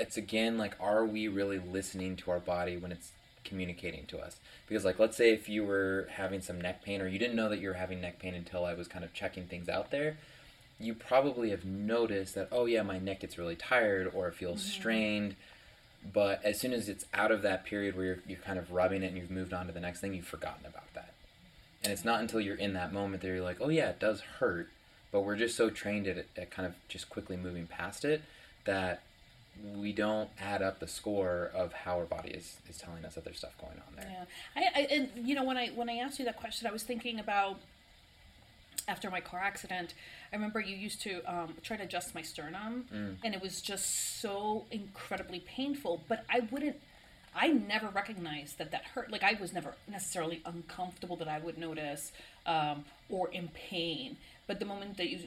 it's 0.02 0.16
again 0.16 0.58
like 0.58 0.76
are 0.80 1.04
we 1.04 1.28
really 1.28 1.58
listening 1.58 2.16
to 2.16 2.30
our 2.30 2.40
body 2.40 2.76
when 2.76 2.92
it's 2.92 3.12
communicating 3.44 4.06
to 4.06 4.18
us? 4.18 4.36
Because 4.68 4.84
like 4.84 4.98
let's 4.98 5.16
say 5.16 5.32
if 5.32 5.48
you 5.48 5.64
were 5.64 6.08
having 6.10 6.40
some 6.40 6.60
neck 6.60 6.84
pain 6.84 7.00
or 7.00 7.08
you 7.08 7.18
didn't 7.18 7.36
know 7.36 7.48
that 7.48 7.60
you 7.60 7.68
were 7.68 7.74
having 7.74 8.00
neck 8.00 8.18
pain 8.18 8.34
until 8.34 8.64
i 8.64 8.74
was 8.74 8.88
kind 8.88 9.04
of 9.04 9.12
checking 9.12 9.44
things 9.44 9.68
out 9.68 9.90
there 9.90 10.16
you 10.82 10.94
probably 10.94 11.50
have 11.50 11.64
noticed 11.64 12.34
that 12.34 12.48
oh 12.50 12.66
yeah 12.66 12.82
my 12.82 12.98
neck 12.98 13.20
gets 13.20 13.38
really 13.38 13.56
tired 13.56 14.10
or 14.14 14.28
it 14.28 14.34
feels 14.34 14.60
mm-hmm. 14.60 14.80
strained. 14.80 15.36
But 16.12 16.44
as 16.44 16.58
soon 16.58 16.72
as 16.72 16.88
it's 16.88 17.06
out 17.14 17.30
of 17.30 17.42
that 17.42 17.64
period 17.64 17.96
where 17.96 18.04
you're, 18.04 18.18
you're 18.26 18.38
kind 18.40 18.58
of 18.58 18.72
rubbing 18.72 19.04
it 19.04 19.06
and 19.06 19.16
you've 19.16 19.30
moved 19.30 19.52
on 19.52 19.68
to 19.68 19.72
the 19.72 19.78
next 19.78 20.00
thing 20.00 20.14
you've 20.14 20.26
forgotten 20.26 20.66
about 20.66 20.92
that. 20.94 21.14
And 21.84 21.92
it's 21.92 22.04
not 22.04 22.20
until 22.20 22.40
you're 22.40 22.56
in 22.56 22.72
that 22.72 22.92
moment 22.92 23.22
that 23.22 23.28
you're 23.28 23.40
like 23.40 23.58
oh 23.60 23.68
yeah 23.68 23.90
it 23.90 24.00
does 24.00 24.20
hurt 24.40 24.68
but 25.10 25.20
we're 25.20 25.36
just 25.36 25.56
so 25.56 25.68
trained 25.68 26.06
at, 26.08 26.26
at 26.36 26.50
kind 26.50 26.66
of 26.66 26.74
just 26.88 27.08
quickly 27.08 27.36
moving 27.36 27.66
past 27.66 28.04
it 28.04 28.22
that 28.64 29.02
we 29.76 29.92
don't 29.92 30.30
add 30.40 30.62
up 30.62 30.80
the 30.80 30.88
score 30.88 31.50
of 31.54 31.72
how 31.72 31.98
our 31.98 32.04
body 32.04 32.30
is, 32.30 32.56
is 32.68 32.78
telling 32.78 33.04
us 33.04 33.14
that 33.14 33.24
there's 33.24 33.38
stuff 33.38 33.56
going 33.58 33.78
on 33.86 33.96
there. 33.96 34.08
Yeah, 34.10 34.24
I, 34.74 34.80
I 34.80 34.86
and 34.90 35.10
you 35.16 35.34
know 35.34 35.44
when 35.44 35.56
I 35.56 35.68
when 35.68 35.88
I 35.88 35.96
asked 35.96 36.18
you 36.18 36.24
that 36.24 36.36
question, 36.36 36.66
I 36.66 36.72
was 36.72 36.82
thinking 36.82 37.20
about 37.20 37.58
after 38.88 39.10
my 39.10 39.20
car 39.20 39.40
accident. 39.40 39.94
I 40.32 40.36
remember 40.36 40.60
you 40.60 40.74
used 40.74 41.02
to 41.02 41.22
um, 41.32 41.54
try 41.62 41.76
to 41.76 41.82
adjust 41.82 42.14
my 42.14 42.22
sternum, 42.22 42.86
mm. 42.92 43.16
and 43.22 43.34
it 43.34 43.42
was 43.42 43.60
just 43.60 44.20
so 44.20 44.64
incredibly 44.70 45.40
painful. 45.40 46.02
But 46.08 46.24
I 46.30 46.40
wouldn't. 46.50 46.76
I 47.34 47.48
never 47.48 47.88
recognized 47.88 48.58
that 48.58 48.72
that 48.72 48.84
hurt. 48.94 49.10
Like 49.10 49.22
I 49.22 49.36
was 49.40 49.52
never 49.52 49.74
necessarily 49.88 50.42
uncomfortable 50.44 51.16
that 51.16 51.28
I 51.28 51.38
would 51.38 51.58
notice 51.58 52.12
um, 52.46 52.84
or 53.08 53.28
in 53.30 53.48
pain. 53.48 54.16
But 54.46 54.58
the 54.58 54.66
moment 54.66 54.96
that 54.96 55.08
you 55.08 55.20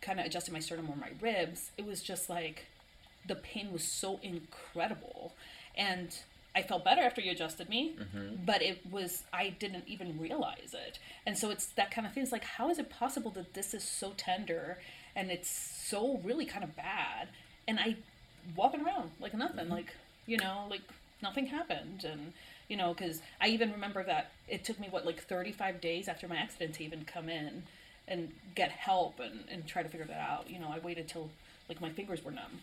kind 0.00 0.20
of 0.20 0.26
adjusted 0.26 0.52
my 0.52 0.60
sternum 0.60 0.88
or 0.90 0.96
my 0.96 1.10
ribs, 1.20 1.70
it 1.76 1.86
was 1.86 2.02
just 2.02 2.28
like 2.30 2.66
the 3.26 3.34
pain 3.34 3.72
was 3.72 3.84
so 3.84 4.20
incredible 4.22 5.34
and 5.76 6.16
I 6.56 6.62
felt 6.62 6.84
better 6.84 7.02
after 7.02 7.20
you 7.20 7.32
adjusted 7.32 7.68
me, 7.68 7.96
mm-hmm. 7.98 8.36
but 8.44 8.62
it 8.62 8.80
was 8.88 9.24
I 9.32 9.48
didn't 9.48 9.84
even 9.88 10.20
realize 10.20 10.72
it. 10.72 11.00
And 11.26 11.36
so 11.36 11.50
it's 11.50 11.66
that 11.66 11.90
kind 11.90 12.06
of 12.06 12.12
thing. 12.12 12.22
It's 12.22 12.32
like 12.32 12.44
how 12.44 12.70
is 12.70 12.78
it 12.78 12.90
possible 12.90 13.30
that 13.32 13.54
this 13.54 13.74
is 13.74 13.82
so 13.82 14.12
tender 14.16 14.78
and 15.16 15.30
it's 15.30 15.50
so 15.50 16.20
really 16.22 16.46
kind 16.46 16.62
of 16.64 16.76
bad 16.76 17.28
and 17.66 17.80
I 17.80 17.96
walking 18.54 18.84
around 18.84 19.10
like 19.20 19.34
nothing, 19.34 19.64
mm-hmm. 19.64 19.72
like 19.72 19.94
you 20.26 20.38
know, 20.38 20.66
like 20.70 20.82
nothing 21.22 21.46
happened 21.46 22.04
and 22.04 22.32
you 22.68 22.76
know, 22.76 22.94
because 22.94 23.20
I 23.40 23.48
even 23.48 23.72
remember 23.72 24.04
that 24.04 24.30
it 24.48 24.64
took 24.64 24.80
me 24.80 24.88
what 24.90 25.04
like 25.04 25.22
35 25.22 25.80
days 25.80 26.08
after 26.08 26.28
my 26.28 26.36
accident 26.36 26.74
to 26.74 26.84
even 26.84 27.04
come 27.04 27.28
in 27.28 27.64
and 28.06 28.32
get 28.54 28.70
help 28.70 29.20
and, 29.20 29.44
and 29.50 29.66
try 29.66 29.82
to 29.82 29.88
figure 29.88 30.06
that 30.06 30.20
out. 30.20 30.48
You 30.48 30.58
know, 30.60 30.68
I 30.68 30.78
waited 30.78 31.08
till 31.08 31.30
like 31.68 31.80
my 31.80 31.90
fingers 31.90 32.24
were 32.24 32.30
numb. 32.30 32.60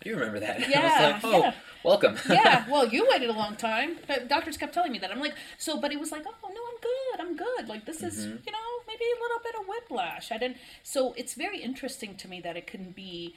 I 0.00 0.04
do 0.04 0.14
remember 0.14 0.40
that. 0.40 0.68
Yeah, 0.68 0.80
I 0.80 1.14
was 1.14 1.24
like, 1.24 1.24
oh, 1.24 1.40
yeah. 1.40 1.54
welcome. 1.84 2.16
yeah, 2.28 2.64
well, 2.70 2.86
you 2.86 3.06
waited 3.10 3.30
a 3.30 3.32
long 3.32 3.56
time. 3.56 3.96
But 4.06 4.28
doctors 4.28 4.56
kept 4.56 4.74
telling 4.74 4.92
me 4.92 4.98
that. 4.98 5.10
I'm 5.10 5.20
like, 5.20 5.34
so, 5.58 5.80
but 5.80 5.92
it 5.92 6.00
was 6.00 6.12
like, 6.12 6.24
oh, 6.26 6.48
no, 6.48 6.60
I'm 6.70 6.80
good. 6.80 7.20
I'm 7.20 7.36
good. 7.36 7.68
Like, 7.68 7.86
this 7.86 8.02
is, 8.02 8.26
mm-hmm. 8.26 8.36
you 8.46 8.52
know, 8.52 8.58
maybe 8.86 9.04
a 9.04 9.22
little 9.22 9.40
bit 9.42 9.54
of 9.60 9.66
whiplash. 9.66 10.30
I 10.30 10.38
didn't, 10.38 10.58
so 10.82 11.14
it's 11.16 11.34
very 11.34 11.60
interesting 11.60 12.14
to 12.16 12.28
me 12.28 12.40
that 12.40 12.56
it 12.56 12.66
can 12.66 12.90
be, 12.90 13.34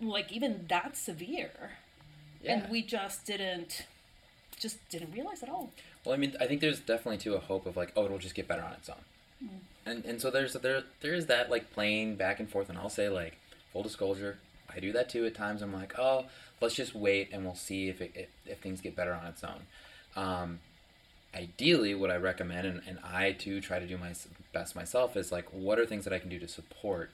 like, 0.00 0.32
even 0.32 0.66
that 0.68 0.96
severe. 0.96 1.72
Yeah. 2.42 2.54
And 2.54 2.70
we 2.70 2.82
just 2.82 3.26
didn't, 3.26 3.86
just 4.58 4.88
didn't 4.88 5.12
realize 5.12 5.42
at 5.42 5.48
all. 5.48 5.70
Well, 6.04 6.14
I 6.14 6.18
mean, 6.18 6.36
I 6.40 6.46
think 6.46 6.60
there's 6.60 6.80
definitely, 6.80 7.18
too, 7.18 7.34
a 7.34 7.40
hope 7.40 7.66
of, 7.66 7.76
like, 7.76 7.92
oh, 7.96 8.04
it'll 8.04 8.18
just 8.18 8.34
get 8.34 8.48
better 8.48 8.62
on 8.62 8.72
its 8.72 8.88
own. 8.88 8.96
Mm. 9.42 9.48
And, 9.86 10.04
and 10.04 10.20
so 10.20 10.30
there's 10.30 10.52
there 10.54 10.82
there 11.00 11.14
is 11.14 11.26
that 11.26 11.50
like 11.50 11.72
playing 11.72 12.16
back 12.16 12.40
and 12.40 12.48
forth 12.50 12.68
and 12.68 12.76
I'll 12.78 12.90
say 12.90 13.08
like 13.08 13.38
full 13.72 13.82
disclosure 13.82 14.38
I 14.78 14.80
do 14.80 14.92
that 14.92 15.08
too 15.08 15.26
at 15.26 15.34
times. 15.34 15.60
I'm 15.60 15.72
like, 15.72 15.98
oh, 15.98 16.26
let's 16.60 16.76
just 16.76 16.94
wait 16.94 17.30
and 17.32 17.44
we'll 17.44 17.56
see 17.56 17.88
if 17.88 18.00
it, 18.00 18.12
if, 18.14 18.28
if 18.46 18.58
things 18.60 18.80
get 18.80 18.94
better 18.94 19.12
on 19.12 19.26
its 19.26 19.42
own. 19.42 19.62
Um, 20.16 20.60
ideally, 21.34 21.96
what 21.96 22.12
I 22.12 22.16
recommend, 22.16 22.66
and, 22.66 22.82
and 22.86 22.98
I 23.02 23.32
too 23.32 23.60
try 23.60 23.80
to 23.80 23.86
do 23.86 23.98
my 23.98 24.12
best 24.52 24.76
myself, 24.76 25.16
is 25.16 25.32
like, 25.32 25.46
what 25.50 25.80
are 25.80 25.84
things 25.84 26.04
that 26.04 26.12
I 26.12 26.20
can 26.20 26.30
do 26.30 26.38
to 26.38 26.46
support 26.46 27.10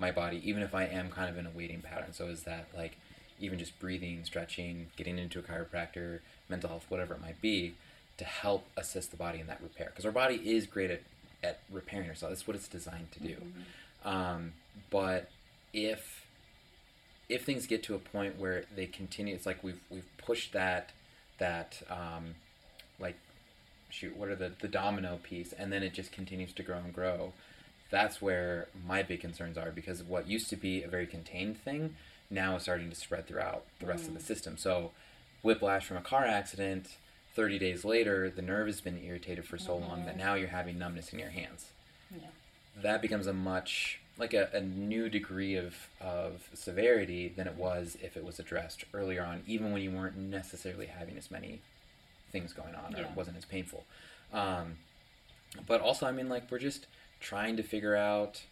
my 0.00 0.10
body, 0.10 0.42
even 0.44 0.62
if 0.62 0.74
I 0.74 0.86
am 0.86 1.08
kind 1.08 1.30
of 1.30 1.38
in 1.38 1.46
a 1.46 1.50
waiting 1.50 1.80
pattern? 1.80 2.12
So, 2.12 2.26
is 2.26 2.42
that 2.42 2.66
like 2.76 2.98
even 3.40 3.60
just 3.60 3.78
breathing, 3.78 4.24
stretching, 4.24 4.88
getting 4.96 5.16
into 5.16 5.38
a 5.38 5.42
chiropractor, 5.42 6.18
mental 6.48 6.68
health, 6.68 6.86
whatever 6.88 7.14
it 7.14 7.20
might 7.20 7.40
be, 7.40 7.74
to 8.18 8.24
help 8.24 8.66
assist 8.76 9.12
the 9.12 9.16
body 9.16 9.38
in 9.38 9.46
that 9.46 9.60
repair? 9.62 9.86
Because 9.86 10.04
our 10.04 10.12
body 10.12 10.34
is 10.34 10.66
great 10.66 10.90
at, 10.90 11.02
at 11.44 11.60
repairing 11.70 12.10
itself. 12.10 12.30
That's 12.30 12.46
what 12.46 12.56
it's 12.56 12.68
designed 12.68 13.12
to 13.12 13.20
do. 13.20 13.36
Um, 14.04 14.52
but 14.90 15.30
if 15.72 16.23
if 17.28 17.44
things 17.44 17.66
get 17.66 17.82
to 17.84 17.94
a 17.94 17.98
point 17.98 18.38
where 18.38 18.64
they 18.74 18.86
continue, 18.86 19.34
it's 19.34 19.46
like 19.46 19.62
we've 19.64 19.80
we've 19.90 20.08
pushed 20.18 20.52
that 20.52 20.90
that 21.38 21.82
um, 21.90 22.34
like 22.98 23.16
shoot, 23.90 24.16
what 24.16 24.28
are 24.28 24.36
the 24.36 24.52
the 24.60 24.68
domino 24.68 25.18
piece, 25.22 25.52
and 25.52 25.72
then 25.72 25.82
it 25.82 25.94
just 25.94 26.12
continues 26.12 26.52
to 26.54 26.62
grow 26.62 26.78
and 26.78 26.92
grow. 26.92 27.32
That's 27.90 28.20
where 28.20 28.68
my 28.86 29.02
big 29.02 29.20
concerns 29.20 29.56
are 29.56 29.70
because 29.70 30.02
what 30.02 30.26
used 30.28 30.48
to 30.50 30.56
be 30.56 30.82
a 30.82 30.88
very 30.88 31.06
contained 31.06 31.58
thing 31.62 31.94
now 32.30 32.56
is 32.56 32.62
starting 32.62 32.90
to 32.90 32.96
spread 32.96 33.26
throughout 33.26 33.64
the 33.78 33.86
rest 33.86 34.08
of 34.08 34.14
the 34.14 34.20
system. 34.20 34.56
So, 34.56 34.90
whiplash 35.42 35.86
from 35.86 35.96
a 35.98 36.02
car 36.02 36.24
accident. 36.24 36.96
30 37.36 37.58
days 37.58 37.84
later, 37.84 38.30
the 38.30 38.42
nerve 38.42 38.68
has 38.68 38.80
been 38.80 38.96
irritated 39.04 39.44
for 39.44 39.58
so 39.58 39.76
long 39.76 40.06
that 40.06 40.16
now 40.16 40.34
you're 40.34 40.46
having 40.46 40.78
numbness 40.78 41.12
in 41.12 41.18
your 41.18 41.30
hands 41.30 41.72
Yeah. 42.14 42.28
that 42.80 43.02
becomes 43.02 43.26
a 43.26 43.32
much 43.32 43.98
like 44.18 44.32
a, 44.34 44.48
a 44.52 44.60
new 44.60 45.08
degree 45.08 45.56
of, 45.56 45.74
of 46.00 46.48
severity 46.54 47.28
than 47.28 47.46
it 47.48 47.56
was 47.56 47.96
if 48.02 48.16
it 48.16 48.24
was 48.24 48.38
addressed 48.38 48.84
earlier 48.94 49.22
on 49.24 49.42
even 49.46 49.72
when 49.72 49.82
you 49.82 49.90
weren't 49.90 50.16
necessarily 50.16 50.86
having 50.86 51.16
as 51.18 51.30
many 51.30 51.60
things 52.32 52.52
going 52.52 52.74
on 52.74 52.94
or 52.94 52.98
Yeah. 52.98 53.10
it 53.10 53.16
wasn't 53.16 53.36
as 53.36 53.44
painful. 53.44 53.84
Um, 54.32 54.76
but 55.68 55.80
also 55.80 56.04
i 56.06 56.10
mean 56.10 56.28
like 56.28 56.50
we're 56.50 56.58
just 56.58 56.86
trying 57.20 57.56
to 57.56 57.62
figure 57.62 57.94
out 57.94 58.42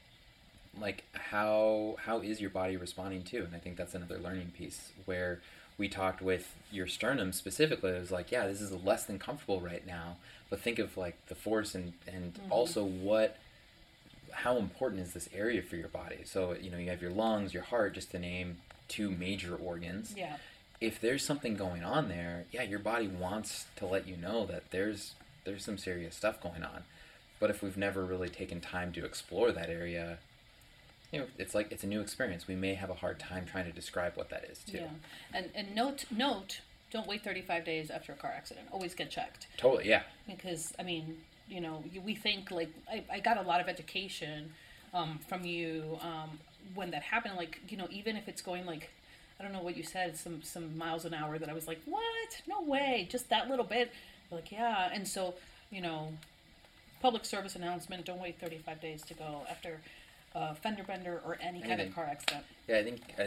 like 0.81 1.05
how 1.15 1.97
how 2.05 2.21
is 2.21 2.41
your 2.41 2.51
body 2.51 2.77
responding 2.77 3.23
to 3.25 3.39
and 3.39 3.55
i 3.55 3.59
think 3.59 3.77
that's 3.77 3.95
another 3.95 4.19
learning 4.19 4.53
piece 4.57 4.91
where 5.05 5.41
we 5.79 5.89
talked 5.89 6.23
with 6.23 6.55
your 6.71 6.87
sternum 6.87 7.33
specifically. 7.33 7.91
It 7.91 7.99
was 8.01 8.11
like 8.13 8.31
yeah 8.31 8.47
this 8.47 8.61
is 8.61 8.71
less 8.73 9.05
than 9.05 9.19
comfortable 9.19 9.61
right 9.61 9.85
now 9.87 10.17
but 10.49 10.61
think 10.61 10.79
of 10.79 10.97
like 10.97 11.17
the 11.27 11.35
force 11.35 11.75
and 11.75 11.93
and 12.07 12.39
also 12.51 12.85
what 12.85 13.37
how 14.33 14.57
important 14.57 15.01
is 15.03 15.13
this 15.13 15.29
area 15.35 15.63
for 15.63 15.77
your 15.77 15.89
body 15.89 16.19
so 16.25 16.55
you 16.61 16.71
know 16.71 16.79
you 16.79 16.91
have 16.91 17.01
your 17.03 17.11
lungs 17.11 17.53
your 17.55 17.63
heart 17.63 17.95
just 17.95 18.11
to 18.11 18.19
name 18.19 18.59
two 18.89 19.11
major 19.11 19.55
organs 19.55 20.15
Yeah. 20.17 20.37
if 20.81 21.01
there's 21.01 21.25
something 21.25 21.55
going 21.57 21.83
on 21.85 22.09
there, 22.09 22.45
yeah, 22.51 22.63
your 22.63 22.81
body 22.81 23.07
wants 23.09 23.67
to 23.77 23.87
let 23.87 24.07
you 24.09 24.17
know 24.17 24.45
that 24.47 24.71
there's 24.71 25.15
there's 25.45 25.65
some 25.65 25.79
serious 25.79 26.15
stuff 26.17 26.41
going 26.43 26.63
on. 26.63 26.83
But 27.41 27.51
if 27.51 27.63
we've 27.63 27.77
never 27.77 28.05
really 28.05 28.29
taken 28.29 28.61
time 28.61 28.93
to 28.93 29.05
explore 29.05 29.51
that 29.53 29.69
area, 29.71 30.19
you 31.13 31.21
know, 31.21 31.27
it's 31.39 31.55
like 31.55 31.71
it's 31.73 31.85
a 31.85 31.87
new 31.87 32.01
experience. 32.01 32.47
We 32.49 32.55
may 32.57 32.75
have 32.75 32.91
a 32.91 32.95
hard 32.95 33.19
time 33.19 33.47
trying 33.47 33.65
to 33.67 33.73
describe 33.73 34.17
what 34.17 34.29
that 34.31 34.45
is 34.45 34.59
too. 34.65 34.79
Yeah. 34.79 34.89
And 35.33 35.51
and 35.55 35.75
note 35.75 36.05
note, 36.11 36.61
don't 36.91 37.07
wait 37.07 37.23
35 37.25 37.65
days 37.65 37.91
after 37.91 38.13
a 38.13 38.17
car 38.17 38.33
accident. 38.37 38.67
Always 38.73 38.95
get 38.95 39.09
checked. 39.11 39.47
Totally, 39.57 39.89
yeah. 39.89 40.03
because 40.27 40.75
I 40.79 40.83
mean, 40.83 41.19
you 41.53 41.61
know, 41.61 41.85
we 42.05 42.15
think 42.15 42.51
like 42.51 42.71
I, 42.91 43.05
I 43.13 43.21
got 43.21 43.37
a 43.37 43.43
lot 43.43 43.61
of 43.61 43.69
education 43.69 44.53
um, 44.95 45.19
from 45.29 45.45
you 45.45 45.99
um, 46.01 46.39
when 46.75 46.91
that 46.93 47.03
happened. 47.03 47.35
Like 47.37 47.61
you 47.69 47.77
know, 47.77 47.87
even 47.91 48.17
if 48.17 48.29
it's 48.29 48.43
going 48.43 48.65
like 48.67 48.89
I 49.39 49.43
don't 49.43 49.53
know 49.53 49.63
what 49.63 49.77
you 49.77 49.83
said, 49.83 50.17
some 50.17 50.43
some 50.43 50.77
miles 50.79 51.05
an 51.05 51.15
hour, 51.15 51.39
that 51.39 51.49
I 51.49 51.53
was 51.53 51.67
like, 51.69 51.81
what? 51.85 52.43
No 52.49 52.63
way, 52.63 53.07
just 53.11 53.29
that 53.31 53.49
little 53.51 53.65
bit. 53.65 53.93
You're 54.31 54.41
like 54.41 54.51
yeah, 54.51 54.91
and 54.93 55.07
so 55.07 55.35
you 55.71 55.81
know, 55.83 56.13
public 57.01 57.25
service 57.25 57.55
announcement: 57.57 58.05
don't 58.07 58.21
wait 58.21 58.41
35 58.41 58.81
days 58.81 59.03
to 59.03 59.15
go 59.15 59.43
after 59.51 59.81
a 60.35 60.55
fender 60.55 60.83
bender 60.83 61.21
or 61.27 61.37
any 61.43 61.61
kind 61.61 61.73
Anything. 61.73 61.89
of 61.91 61.95
car 61.95 62.05
accident. 62.11 62.45
Yeah, 62.67 62.79
I 62.79 62.85
think 62.85 63.01
uh, 63.19 63.25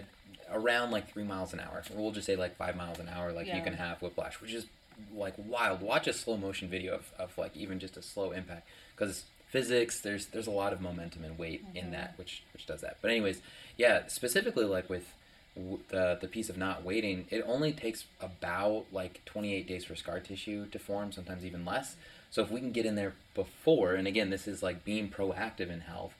around 0.52 0.90
like 0.92 1.12
three 1.12 1.24
miles 1.24 1.54
an 1.54 1.60
hour. 1.60 1.84
We'll 1.94 2.12
just 2.12 2.26
say 2.26 2.36
like 2.36 2.56
five 2.58 2.76
miles 2.76 2.98
an 3.00 3.08
hour. 3.10 3.32
Like 3.32 3.46
Yeah. 3.48 3.58
you 3.58 3.64
can 3.64 3.74
have 3.74 4.02
whiplash, 4.02 4.42
which 4.42 4.54
is 4.54 4.66
like 5.14 5.36
wild. 5.38 5.82
Watch 5.82 6.08
a 6.08 6.14
slow 6.14 6.38
motion 6.38 6.70
video 6.70 6.96
of, 6.96 7.12
of 7.18 7.38
like 7.38 7.56
even 7.56 7.80
just 7.80 7.98
a 7.98 8.02
slow 8.02 8.32
impact 8.32 8.68
because 8.96 9.26
physics. 9.50 10.02
There's 10.02 10.28
there's 10.28 10.48
a 10.48 10.52
lot 10.52 10.74
of 10.74 10.82
momentum 10.82 11.24
and 11.24 11.38
weight 11.38 11.64
in 11.74 11.86
mm-hmm. 11.86 11.94
that, 11.94 12.18
which 12.18 12.44
which 12.54 12.66
does 12.66 12.82
that. 12.82 12.98
But 13.02 13.12
anyways, 13.12 13.42
yeah, 13.78 14.08
specifically 14.08 14.66
like 14.66 14.90
with 14.90 15.14
the 15.56 16.18
the 16.20 16.28
piece 16.28 16.50
of 16.50 16.58
not 16.58 16.84
waiting, 16.84 17.26
it 17.30 17.44
only 17.48 17.72
takes 17.72 18.06
about 18.20 18.86
like 18.92 19.24
28 19.26 19.68
days 19.68 19.86
for 19.86 19.96
scar 19.96 20.20
tissue 20.20 20.68
to 20.68 20.80
form, 20.80 21.12
sometimes 21.12 21.46
even 21.46 21.64
less. 21.64 21.96
So 22.32 22.42
if 22.42 22.52
we 22.52 22.60
can 22.60 22.72
get 22.72 22.86
in 22.86 22.96
there 22.96 23.14
before, 23.34 23.94
and 23.94 24.08
again, 24.08 24.30
this 24.30 24.48
is 24.48 24.62
like 24.62 24.84
being 24.84 25.10
proactive 25.10 25.70
in 25.70 25.82
health, 25.82 26.14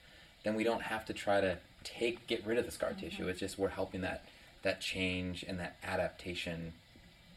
then 0.44 0.54
we 0.54 0.64
don't 0.64 0.82
have 0.82 1.04
to 1.06 1.12
try 1.12 1.40
to 1.40 1.58
take 1.84 2.26
get 2.26 2.46
rid 2.46 2.56
of 2.56 2.64
the 2.64 2.70
scar 2.70 2.90
mm-hmm. 2.90 3.00
tissue. 3.00 3.28
It's 3.28 3.40
just 3.40 3.58
we're 3.58 3.68
helping 3.68 4.00
that 4.00 4.24
that 4.62 4.80
change 4.80 5.44
and 5.46 5.60
that 5.60 5.76
adaptation 5.84 6.72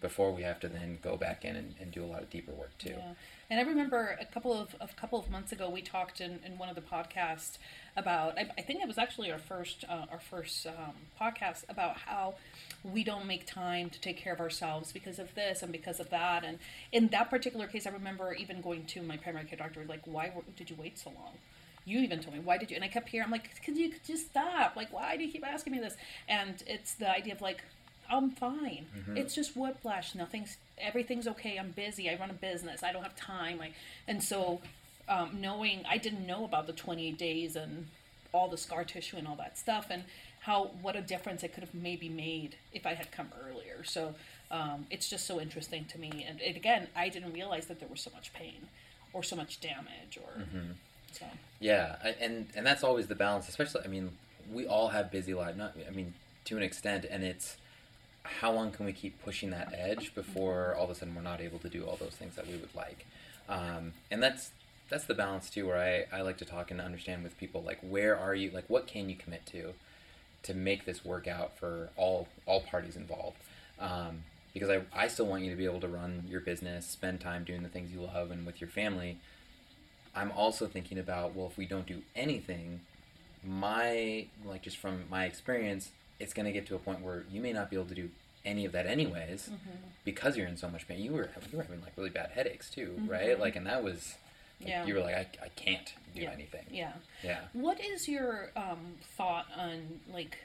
before 0.01 0.32
we 0.32 0.44
have 0.44 0.60
to 0.62 0.68
then 0.68 0.98
go 1.01 1.18
back 1.18 1.44
in 1.44 1.56
and, 1.56 1.75
and 1.79 1.91
do 1.91 2.03
a 2.03 2.08
lot 2.08 2.22
of 2.22 2.29
deeper 2.29 2.51
work 2.51 2.77
too. 2.77 2.96
Yeah. 2.98 3.13
And 3.51 3.60
I 3.60 3.63
remember 3.63 4.15
a 4.22 4.25
couple 4.25 4.53
of 4.53 4.75
a 4.79 4.88
couple 4.88 5.20
of 5.20 5.29
months 5.32 5.51
ago 5.51 5.70
we 5.70 5.82
talked 5.82 6.22
in, 6.22 6.39
in 6.46 6.58
one 6.60 6.70
of 6.70 6.75
the 6.75 6.82
podcasts 6.82 7.58
about 7.98 8.38
I, 8.38 8.50
I 8.58 8.62
think 8.62 8.82
it 8.82 8.88
was 8.88 9.00
actually 9.00 9.32
our 9.32 9.39
first 9.39 9.84
uh, 9.89 10.06
our 10.12 10.20
first 10.20 10.68
um, 10.68 10.94
podcast 11.20 11.63
about 11.68 11.98
how 11.98 12.36
we 12.84 13.03
don't 13.03 13.25
make 13.25 13.48
time 13.48 13.89
to 13.89 14.00
take 14.00 14.18
care 14.18 14.34
of 14.34 14.39
ourselves 14.39 14.91
because 14.91 15.18
of 15.18 15.34
this 15.34 15.63
and 15.63 15.72
because 15.72 16.00
of 16.00 16.10
that. 16.12 16.46
And 16.46 16.60
in 16.91 17.08
that 17.08 17.29
particular 17.29 17.65
case 17.65 17.88
I 17.88 17.89
remember 17.89 18.34
even 18.34 18.62
going 18.62 18.86
to 18.86 19.01
my 19.01 19.18
primary 19.18 19.46
care 19.46 19.58
doctor 19.58 19.84
like 19.88 20.01
why 20.06 20.32
did 20.56 20.70
you 20.70 20.75
wait 20.79 21.00
so 21.00 21.10
long? 21.10 21.34
You 21.86 22.00
even 22.01 22.20
told 22.20 22.36
me 22.36 22.41
why 22.41 22.60
did 22.60 22.70
you? 22.70 22.75
And 22.75 22.86
I 22.86 22.88
kept 22.88 23.10
hearing 23.10 23.25
I'm 23.25 23.32
like 23.32 23.63
could 23.65 23.75
you 23.75 23.94
just 24.06 24.27
stop? 24.27 24.75
Like 24.75 24.94
why 24.94 25.18
do 25.18 25.24
you 25.24 25.32
keep 25.32 25.46
asking 25.46 25.74
me 25.74 25.79
this? 25.79 25.98
And 26.27 26.63
it's 26.68 26.94
the 26.94 27.10
idea 27.10 27.34
of 27.34 27.41
like 27.41 27.63
I'm 28.09 28.31
fine. 28.31 28.87
It's 29.15 29.35
just 29.35 29.55
whiplash. 29.55 30.15
Nothing's 30.15 30.57
everything's 30.77 31.27
okay. 31.27 31.57
I'm 31.57 31.71
busy. 31.71 32.09
I 32.09 32.15
run 32.15 32.29
a 32.29 32.33
business. 32.33 32.83
I 32.83 32.91
don't 32.91 33.03
have 33.03 33.15
time. 33.15 33.61
I 33.61 33.71
and 34.07 34.23
so 34.23 34.61
um, 35.07 35.41
knowing 35.41 35.83
I 35.89 35.97
didn't 35.97 36.25
know 36.25 36.45
about 36.45 36.67
the 36.67 36.73
28 36.73 37.17
days 37.17 37.55
and 37.55 37.87
all 38.31 38.47
the 38.47 38.57
scar 38.57 38.83
tissue 38.83 39.17
and 39.17 39.27
all 39.27 39.35
that 39.35 39.57
stuff 39.57 39.87
and 39.89 40.03
how 40.41 40.71
what 40.81 40.95
a 40.95 41.01
difference 41.01 41.43
it 41.43 41.53
could 41.53 41.63
have 41.63 41.73
maybe 41.73 42.07
made 42.09 42.55
if 42.73 42.85
I 42.85 42.93
had 42.93 43.11
come 43.11 43.29
earlier. 43.47 43.83
So 43.83 44.15
um, 44.51 44.85
it's 44.89 45.09
just 45.09 45.25
so 45.25 45.39
interesting 45.39 45.85
to 45.85 45.99
me. 45.99 46.25
And 46.27 46.39
it, 46.41 46.55
again, 46.55 46.87
I 46.95 47.09
didn't 47.09 47.33
realize 47.33 47.67
that 47.67 47.79
there 47.79 47.89
was 47.89 48.01
so 48.01 48.11
much 48.13 48.33
pain 48.33 48.67
or 49.13 49.23
so 49.23 49.35
much 49.35 49.59
damage 49.59 50.17
or 50.17 50.43
so. 51.11 51.25
Yeah, 51.59 51.95
and 52.19 52.47
and 52.55 52.65
that's 52.65 52.83
always 52.83 53.07
the 53.07 53.15
balance. 53.15 53.49
Especially, 53.49 53.81
I 53.83 53.87
mean, 53.87 54.11
we 54.51 54.65
all 54.65 54.89
have 54.89 55.11
busy 55.11 55.33
lives. 55.33 55.57
Not, 55.57 55.75
I 55.87 55.91
mean, 55.91 56.13
to 56.45 56.57
an 56.57 56.63
extent, 56.63 57.05
and 57.09 57.23
it's 57.23 57.57
how 58.39 58.51
long 58.51 58.71
can 58.71 58.86
we 58.86 58.93
keep 58.93 59.21
pushing 59.24 59.50
that 59.51 59.74
edge 59.75 60.13
before 60.15 60.75
all 60.77 60.86
of 60.86 60.89
a 60.89 60.95
sudden 60.95 61.15
we're 61.15 61.21
not 61.21 61.41
able 61.41 61.59
to 61.59 61.69
do 61.69 61.83
all 61.83 61.95
those 61.95 62.15
things 62.15 62.36
that 62.36 62.48
we 62.48 62.55
would 62.57 62.74
like. 62.75 63.05
Um, 63.48 63.93
and 64.12 64.21
that's 64.21 64.51
that's 64.89 65.05
the 65.05 65.13
balance 65.13 65.50
too, 65.50 65.67
where 65.67 65.77
I 65.77 66.17
I 66.17 66.21
like 66.21 66.38
to 66.38 66.45
talk 66.45 66.71
and 66.71 66.79
understand 66.79 67.24
with 67.24 67.38
people 67.38 67.63
like 67.63 67.79
where 67.81 68.17
are 68.17 68.36
you, 68.36 68.51
like 68.51 68.65
what 68.67 68.88
can 68.88 69.09
you 69.09 69.15
commit 69.15 69.45
to, 69.48 69.74
to 70.43 70.53
make 70.53 70.86
this 70.86 71.03
work 71.03 71.27
out 71.27 71.57
for 71.57 71.89
all 71.98 72.27
all 72.45 72.62
parties 72.62 72.95
involved. 72.95 73.38
Um, 73.79 74.24
because 74.53 74.69
I, 74.69 74.81
I 74.93 75.07
still 75.07 75.27
want 75.27 75.43
you 75.43 75.51
to 75.51 75.55
be 75.55 75.65
able 75.65 75.79
to 75.81 75.88
run 75.88 76.24
your 76.27 76.41
business, 76.41 76.86
spend 76.86 77.21
time 77.21 77.43
doing 77.43 77.62
the 77.62 77.69
things 77.69 77.91
you 77.91 78.01
love 78.01 78.31
and 78.31 78.45
with 78.45 78.59
your 78.59 78.69
family, 78.69 79.19
I'm 80.15 80.31
also 80.31 80.67
thinking 80.67 80.98
about 80.98 81.36
well, 81.36 81.48
if 81.48 81.57
we 81.57 81.65
don't 81.65 81.86
do 81.86 82.01
anything, 82.15 82.81
my 83.43 84.25
like 84.45 84.63
just 84.63 84.77
from 84.77 85.03
my 85.09 85.25
experience, 85.25 85.91
it's 86.19 86.33
going 86.33 86.45
to 86.45 86.51
get 86.51 86.67
to 86.67 86.75
a 86.75 86.79
point 86.79 87.01
where 87.01 87.23
you 87.31 87.41
may 87.41 87.53
not 87.53 87.69
be 87.69 87.75
able 87.75 87.85
to 87.88 87.95
do 87.95 88.09
any 88.45 88.65
of 88.65 88.71
that 88.71 88.85
anyways 88.85 89.49
because 90.05 90.38
you're 90.38 90.47
in 90.47 90.57
so 90.57 90.69
much 90.69 90.88
pain. 90.88 91.01
You 91.01 91.11
were 91.11 91.29
you 91.51 91.57
were 91.57 91.63
having 91.63 91.81
like 91.81 91.93
really 91.97 92.09
bad 92.09 92.31
headaches 92.31 92.69
too, 92.69 92.99
right? 93.07 93.39
Like, 93.39 93.55
and 93.55 93.65
that 93.67 93.83
was 93.83 94.15
like, 94.61 94.69
Yeah. 94.69 94.85
you 94.85 94.93
were 94.95 95.01
like, 95.01 95.15
I, 95.15 95.27
I 95.45 95.49
can't 95.55 95.93
do 96.15 96.21
Yeah. 96.21 96.31
anything. 96.31 96.65
Yeah. 96.71 96.93
Yeah. 97.23 97.39
What 97.53 97.79
is 97.83 98.07
your 98.07 98.51
um, 98.55 98.95
thought 99.17 99.45
on 99.57 99.99
like, 100.13 100.38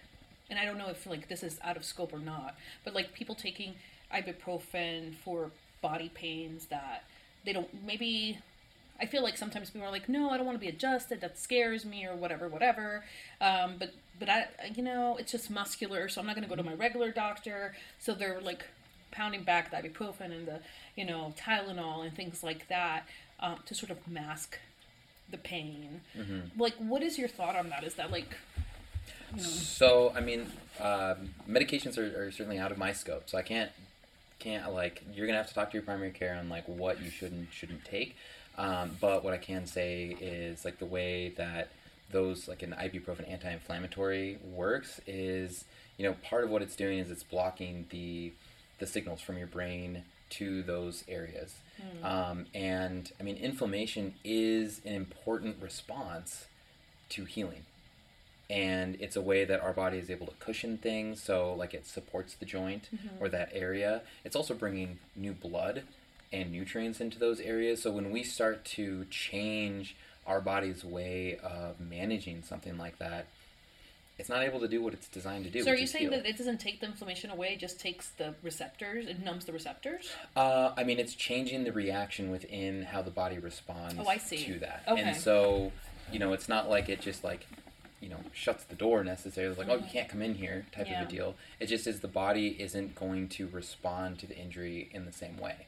and 0.50 0.58
I 0.58 0.64
don't 0.64 0.78
know 0.78 0.88
if 0.90 1.06
like 1.06 1.28
this 1.28 1.42
is 1.42 1.58
out 1.62 1.76
of 1.76 1.84
scope 1.84 2.12
or 2.12 2.18
not, 2.18 2.56
but 2.84 2.94
like 2.94 3.12
people 3.14 3.34
taking 3.34 3.74
ibuprofen 4.12 5.14
for 5.24 5.50
body 5.82 6.10
pains 6.14 6.66
that 6.66 7.04
they 7.44 7.52
don't 7.52 7.68
maybe. 7.84 8.38
I 9.00 9.06
feel 9.06 9.22
like 9.22 9.36
sometimes 9.36 9.70
people 9.70 9.86
are 9.86 9.90
like, 9.90 10.08
no, 10.08 10.30
I 10.30 10.36
don't 10.36 10.46
want 10.46 10.56
to 10.56 10.60
be 10.60 10.68
adjusted. 10.68 11.20
That 11.20 11.38
scares 11.38 11.84
me, 11.84 12.06
or 12.06 12.14
whatever, 12.14 12.48
whatever. 12.48 13.04
Um, 13.40 13.74
but 13.78 13.92
but 14.18 14.28
I, 14.28 14.46
you 14.74 14.82
know, 14.82 15.16
it's 15.18 15.32
just 15.32 15.50
muscular, 15.50 16.08
so 16.08 16.20
I'm 16.20 16.26
not 16.26 16.36
going 16.36 16.48
to 16.48 16.48
go 16.48 16.56
to 16.56 16.62
my 16.62 16.74
regular 16.74 17.10
doctor. 17.10 17.74
So 17.98 18.14
they're 18.14 18.40
like 18.40 18.64
pounding 19.10 19.42
back 19.44 19.70
the 19.70 19.76
ibuprofen 19.76 20.32
and 20.32 20.46
the 20.46 20.60
you 20.96 21.04
know 21.04 21.34
Tylenol 21.38 22.04
and 22.04 22.14
things 22.14 22.42
like 22.42 22.68
that 22.68 23.06
um, 23.40 23.56
to 23.66 23.74
sort 23.74 23.90
of 23.90 24.06
mask 24.08 24.58
the 25.30 25.38
pain. 25.38 26.00
Like, 26.56 26.74
what 26.74 27.02
is 27.02 27.18
your 27.18 27.28
thought 27.28 27.56
on 27.56 27.68
that? 27.70 27.82
Is 27.84 27.94
that 27.94 28.12
like, 28.12 28.36
you 29.34 29.42
know, 29.42 29.48
So, 29.48 30.12
I 30.14 30.20
mean, 30.20 30.42
um, 30.80 31.34
medications 31.48 31.98
are, 31.98 32.26
are 32.26 32.30
certainly 32.30 32.58
out 32.58 32.70
of 32.70 32.78
my 32.78 32.92
scope, 32.92 33.28
so 33.28 33.38
I 33.38 33.42
can't 33.42 33.70
can't 34.40 34.72
like 34.74 35.02
you're 35.14 35.26
gonna 35.26 35.38
have 35.38 35.48
to 35.48 35.54
talk 35.54 35.70
to 35.70 35.74
your 35.74 35.82
primary 35.82 36.10
care 36.10 36.34
on 36.36 36.48
like 36.48 36.68
what 36.68 37.02
you 37.02 37.10
should 37.10 37.32
and 37.32 37.48
shouldn't 37.50 37.84
take. 37.84 38.14
Um, 38.56 38.96
but 39.00 39.24
what 39.24 39.34
I 39.34 39.38
can 39.38 39.66
say 39.66 40.16
is 40.20 40.64
like 40.64 40.78
the 40.78 40.86
way 40.86 41.30
that 41.36 41.68
those 42.10 42.46
like 42.48 42.62
an 42.62 42.74
ibuprofen 42.78 43.28
anti-inflammatory 43.28 44.38
works 44.54 45.00
is 45.06 45.64
you 45.98 46.06
know 46.06 46.14
part 46.28 46.44
of 46.44 46.50
what 46.50 46.62
it's 46.62 46.76
doing 46.76 46.98
is 46.98 47.10
it's 47.10 47.22
blocking 47.24 47.86
the 47.90 48.32
the 48.78 48.86
signals 48.86 49.20
from 49.20 49.38
your 49.38 49.46
brain 49.46 50.02
to 50.30 50.62
those 50.62 51.04
areas. 51.08 51.54
Um, 52.02 52.46
and 52.54 53.10
I 53.20 53.22
mean, 53.22 53.36
inflammation 53.36 54.14
is 54.24 54.80
an 54.84 54.94
important 54.94 55.56
response 55.60 56.46
to 57.10 57.24
healing. 57.24 57.62
And 58.50 58.96
it's 59.00 59.16
a 59.16 59.22
way 59.22 59.44
that 59.44 59.60
our 59.60 59.72
body 59.72 59.98
is 59.98 60.10
able 60.10 60.26
to 60.26 60.34
cushion 60.38 60.76
things, 60.76 61.22
so 61.22 61.54
like 61.54 61.72
it 61.72 61.86
supports 61.86 62.34
the 62.34 62.44
joint 62.44 62.90
or 63.20 63.28
that 63.30 63.50
area. 63.54 64.02
It's 64.24 64.36
also 64.36 64.54
bringing 64.54 64.98
new 65.16 65.32
blood 65.32 65.82
and 66.34 66.50
nutrients 66.52 67.00
into 67.00 67.18
those 67.18 67.40
areas. 67.40 67.80
So 67.82 67.90
when 67.92 68.10
we 68.10 68.22
start 68.24 68.64
to 68.76 69.06
change 69.10 69.96
our 70.26 70.40
body's 70.40 70.84
way 70.84 71.38
of 71.42 71.80
managing 71.80 72.42
something 72.42 72.76
like 72.76 72.98
that, 72.98 73.26
it's 74.18 74.28
not 74.28 74.42
able 74.42 74.60
to 74.60 74.68
do 74.68 74.80
what 74.82 74.92
it's 74.94 75.08
designed 75.08 75.44
to 75.44 75.50
do. 75.50 75.62
So 75.62 75.70
are 75.72 75.76
you 75.76 75.86
saying 75.86 76.10
heal. 76.10 76.22
that 76.22 76.26
it 76.26 76.36
doesn't 76.38 76.58
take 76.58 76.80
the 76.80 76.86
inflammation 76.86 77.30
away, 77.30 77.48
it 77.54 77.58
just 77.58 77.80
takes 77.80 78.10
the 78.10 78.34
receptors, 78.42 79.06
it 79.06 79.22
numbs 79.24 79.44
the 79.44 79.52
receptors? 79.52 80.10
Uh, 80.36 80.72
I 80.76 80.84
mean, 80.84 80.98
it's 80.98 81.14
changing 81.14 81.64
the 81.64 81.72
reaction 81.72 82.30
within 82.30 82.82
how 82.84 83.02
the 83.02 83.10
body 83.10 83.38
responds 83.38 83.96
Oh, 83.98 84.06
I 84.08 84.18
see. 84.18 84.44
to 84.44 84.58
that. 84.60 84.82
Okay. 84.88 85.00
And 85.02 85.16
so, 85.16 85.72
you 86.12 86.18
know, 86.20 86.32
it's 86.32 86.48
not 86.48 86.70
like 86.70 86.88
it 86.88 87.00
just 87.00 87.24
like, 87.24 87.46
you 88.00 88.08
know, 88.08 88.20
shuts 88.32 88.64
the 88.64 88.76
door 88.76 89.02
necessarily. 89.02 89.50
It's 89.50 89.58
like, 89.58 89.68
oh, 89.68 89.76
you 89.76 89.84
Mhm. 89.84 89.90
can't 89.90 90.08
come 90.08 90.22
in 90.22 90.34
here 90.34 90.64
type 90.72 90.86
Yeah. 90.88 91.02
of 91.02 91.08
a 91.08 91.10
deal. 91.10 91.34
It 91.58 91.66
just 91.66 91.86
is 91.88 92.00
the 92.00 92.08
body 92.08 92.54
isn't 92.60 92.94
going 92.94 93.28
to 93.30 93.48
respond 93.48 94.20
to 94.20 94.26
the 94.28 94.36
injury 94.36 94.90
in 94.92 95.06
the 95.06 95.12
same 95.12 95.38
way. 95.38 95.66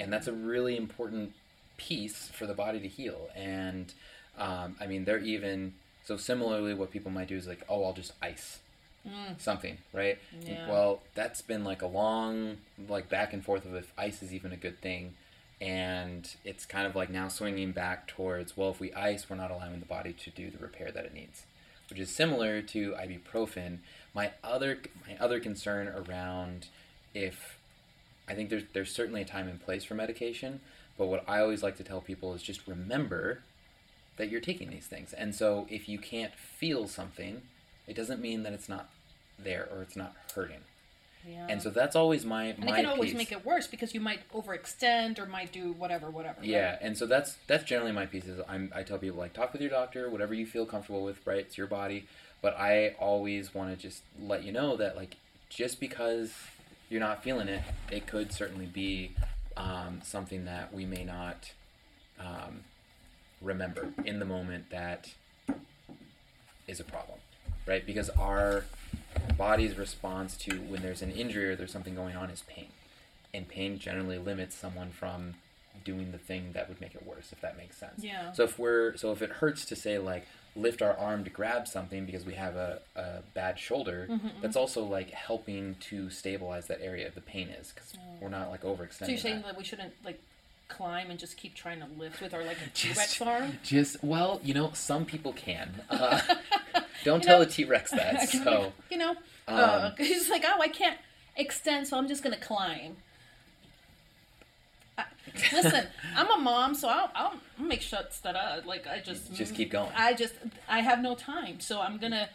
And 0.00 0.12
that's 0.12 0.26
a 0.28 0.32
really 0.32 0.76
important 0.76 1.32
piece 1.76 2.28
for 2.28 2.46
the 2.46 2.54
body 2.54 2.80
to 2.80 2.88
heal. 2.88 3.28
And, 3.34 3.92
um, 4.38 4.76
I 4.80 4.86
mean, 4.86 5.04
they're 5.04 5.18
even, 5.18 5.74
so 6.04 6.16
similarly, 6.16 6.74
what 6.74 6.90
people 6.90 7.10
might 7.10 7.28
do 7.28 7.36
is 7.36 7.46
like, 7.46 7.64
oh, 7.68 7.84
I'll 7.84 7.92
just 7.92 8.12
ice 8.22 8.58
Mm. 9.06 9.40
something, 9.40 9.78
right? 9.92 10.18
Yeah. 10.44 10.68
Well, 10.68 11.00
that's 11.14 11.40
been 11.40 11.64
like 11.64 11.82
a 11.82 11.86
long, 11.86 12.58
like 12.88 13.08
back 13.08 13.32
and 13.32 13.44
forth 13.44 13.64
of 13.64 13.74
if 13.74 13.92
ice 13.96 14.22
is 14.22 14.34
even 14.34 14.52
a 14.52 14.56
good 14.56 14.80
thing, 14.80 15.14
and 15.60 16.28
it's 16.44 16.66
kind 16.66 16.86
of 16.86 16.94
like 16.94 17.08
now 17.10 17.28
swinging 17.28 17.72
back 17.72 18.06
towards 18.06 18.56
well, 18.56 18.70
if 18.70 18.80
we 18.80 18.92
ice, 18.92 19.30
we're 19.30 19.36
not 19.36 19.50
allowing 19.50 19.80
the 19.80 19.86
body 19.86 20.12
to 20.12 20.30
do 20.30 20.50
the 20.50 20.58
repair 20.58 20.90
that 20.90 21.04
it 21.04 21.14
needs, 21.14 21.44
which 21.88 21.98
is 21.98 22.14
similar 22.14 22.60
to 22.62 22.92
ibuprofen. 22.92 23.78
My 24.14 24.32
other 24.44 24.78
my 25.06 25.16
other 25.18 25.40
concern 25.40 25.88
around 25.88 26.66
if 27.14 27.57
I 28.28 28.34
think 28.34 28.50
there's 28.50 28.64
there's 28.72 28.90
certainly 28.92 29.22
a 29.22 29.24
time 29.24 29.48
and 29.48 29.60
place 29.60 29.84
for 29.84 29.94
medication, 29.94 30.60
but 30.96 31.06
what 31.06 31.24
I 31.28 31.40
always 31.40 31.62
like 31.62 31.76
to 31.78 31.84
tell 31.84 32.00
people 32.00 32.34
is 32.34 32.42
just 32.42 32.66
remember 32.66 33.42
that 34.16 34.28
you're 34.30 34.40
taking 34.40 34.70
these 34.70 34.86
things, 34.86 35.12
and 35.12 35.34
so 35.34 35.66
if 35.70 35.88
you 35.88 35.98
can't 35.98 36.34
feel 36.34 36.86
something, 36.88 37.42
it 37.86 37.94
doesn't 37.96 38.20
mean 38.20 38.42
that 38.42 38.52
it's 38.52 38.68
not 38.68 38.88
there 39.38 39.68
or 39.72 39.82
it's 39.82 39.96
not 39.96 40.14
hurting. 40.34 40.60
Yeah. 41.26 41.46
And 41.48 41.62
so 41.62 41.70
that's 41.70 41.96
always 41.96 42.24
my 42.24 42.44
and 42.44 42.64
my 42.64 42.72
it 42.72 42.76
can 42.76 42.86
always 42.86 43.10
piece. 43.10 43.18
make 43.18 43.32
it 43.32 43.44
worse 43.44 43.66
because 43.66 43.92
you 43.92 44.00
might 44.00 44.20
overextend 44.32 45.18
or 45.18 45.26
might 45.26 45.52
do 45.52 45.72
whatever, 45.72 46.10
whatever. 46.10 46.40
right? 46.40 46.48
Yeah, 46.48 46.78
and 46.80 46.96
so 46.96 47.06
that's 47.06 47.36
that's 47.46 47.64
generally 47.64 47.92
my 47.92 48.06
piece. 48.06 48.26
Is 48.26 48.40
I'm, 48.48 48.72
I 48.74 48.82
tell 48.82 48.98
people 48.98 49.18
like 49.18 49.32
talk 49.34 49.52
with 49.52 49.60
your 49.60 49.70
doctor, 49.70 50.08
whatever 50.08 50.34
you 50.34 50.46
feel 50.46 50.64
comfortable 50.64 51.04
with, 51.04 51.26
right? 51.26 51.38
It's 51.38 51.58
your 51.58 51.66
body. 51.66 52.06
But 52.40 52.56
I 52.56 52.94
always 53.00 53.52
want 53.54 53.74
to 53.74 53.76
just 53.76 54.02
let 54.20 54.44
you 54.44 54.52
know 54.52 54.76
that 54.76 54.96
like 54.96 55.16
just 55.50 55.80
because 55.80 56.32
you're 56.88 57.00
not 57.00 57.22
feeling 57.22 57.48
it, 57.48 57.62
it 57.90 58.06
could 58.06 58.32
certainly 58.32 58.66
be 58.66 59.12
um, 59.56 60.00
something 60.02 60.44
that 60.44 60.72
we 60.72 60.86
may 60.86 61.04
not 61.04 61.52
um, 62.18 62.60
remember 63.42 63.88
in 64.04 64.18
the 64.18 64.24
moment 64.24 64.70
that 64.70 65.10
is 66.66 66.80
a 66.80 66.84
problem, 66.84 67.18
right? 67.66 67.84
Because 67.84 68.10
our 68.10 68.64
body's 69.36 69.76
response 69.78 70.36
to 70.36 70.56
when 70.56 70.82
there's 70.82 71.02
an 71.02 71.10
injury 71.10 71.50
or 71.50 71.56
there's 71.56 71.72
something 71.72 71.94
going 71.94 72.16
on 72.16 72.30
is 72.30 72.42
pain, 72.42 72.68
and 73.32 73.48
pain 73.48 73.78
generally 73.78 74.18
limits 74.18 74.54
someone 74.56 74.90
from 74.90 75.34
doing 75.84 76.12
the 76.12 76.18
thing 76.18 76.50
that 76.52 76.68
would 76.68 76.80
make 76.80 76.94
it 76.94 77.06
worse, 77.06 77.32
if 77.32 77.40
that 77.40 77.56
makes 77.56 77.76
sense. 77.76 78.02
Yeah. 78.02 78.32
So 78.32 78.44
if 78.44 78.58
we're 78.58 78.96
so 78.96 79.12
if 79.12 79.22
it 79.22 79.30
hurts 79.30 79.64
to 79.66 79.76
say 79.76 79.98
like 79.98 80.26
lift 80.56 80.82
our 80.82 80.96
arm 80.96 81.24
to 81.24 81.30
grab 81.30 81.68
something 81.68 82.04
because 82.06 82.24
we 82.24 82.34
have 82.34 82.56
a, 82.56 82.80
a 82.96 83.22
bad 83.34 83.58
shoulder, 83.58 84.06
Mhm. 84.10 84.40
that's 84.42 84.56
also 84.56 84.82
like 84.84 85.10
helping 85.10 85.76
to 85.90 86.10
stabilize 86.10 86.66
that 86.66 86.80
area. 86.82 87.06
Of 87.08 87.14
the 87.14 87.20
pain 87.20 87.48
is 87.48 87.72
because 87.72 87.94
we're 88.20 88.28
not 88.28 88.50
like 88.50 88.62
overextending. 88.62 88.98
So 88.98 89.06
you're 89.08 89.18
saying 89.18 89.36
that. 89.42 89.46
that 89.46 89.58
we 89.58 89.64
shouldn't 89.64 89.92
like 90.04 90.20
climb 90.68 91.10
and 91.10 91.18
just 91.18 91.36
keep 91.38 91.54
trying 91.54 91.80
to 91.80 91.86
lift 91.98 92.20
with 92.20 92.34
our 92.34 92.44
like 92.44 92.56
T-Rex 92.74 93.20
arm? 93.22 93.58
Just 93.62 94.02
well, 94.02 94.40
you 94.44 94.52
know, 94.54 94.70
some 94.74 95.04
people 95.04 95.32
can. 95.32 95.70
Uh, 95.90 96.20
don't 97.04 97.22
tell 97.22 97.38
know, 97.38 97.42
a 97.44 97.46
T 97.46 97.64
Rex 97.64 97.90
that. 97.92 98.28
So 98.28 98.72
you 98.90 98.98
know, 98.98 99.10
um, 99.10 99.16
uh, 99.48 99.90
he's 99.98 100.28
like, 100.28 100.44
oh, 100.46 100.60
I 100.60 100.68
can't 100.68 100.98
extend, 101.36 101.86
so 101.86 101.96
I'm 101.96 102.08
just 102.08 102.22
gonna 102.22 102.36
climb. 102.36 102.96
I, 105.34 105.56
listen, 105.56 105.86
I'm 106.16 106.30
a 106.30 106.38
mom, 106.38 106.74
so 106.74 106.88
I'll, 106.88 107.10
I'll 107.14 107.34
make 107.58 107.82
sure 107.82 108.00
that 108.22 108.36
I 108.36 108.60
like 108.60 108.86
I 108.86 109.00
just 109.00 109.34
just 109.34 109.54
keep 109.54 109.70
going. 109.70 109.90
I 109.96 110.14
just 110.14 110.34
I 110.68 110.80
have 110.80 111.00
no 111.00 111.14
time, 111.14 111.60
so 111.60 111.80
I'm 111.80 111.98
gonna 111.98 112.28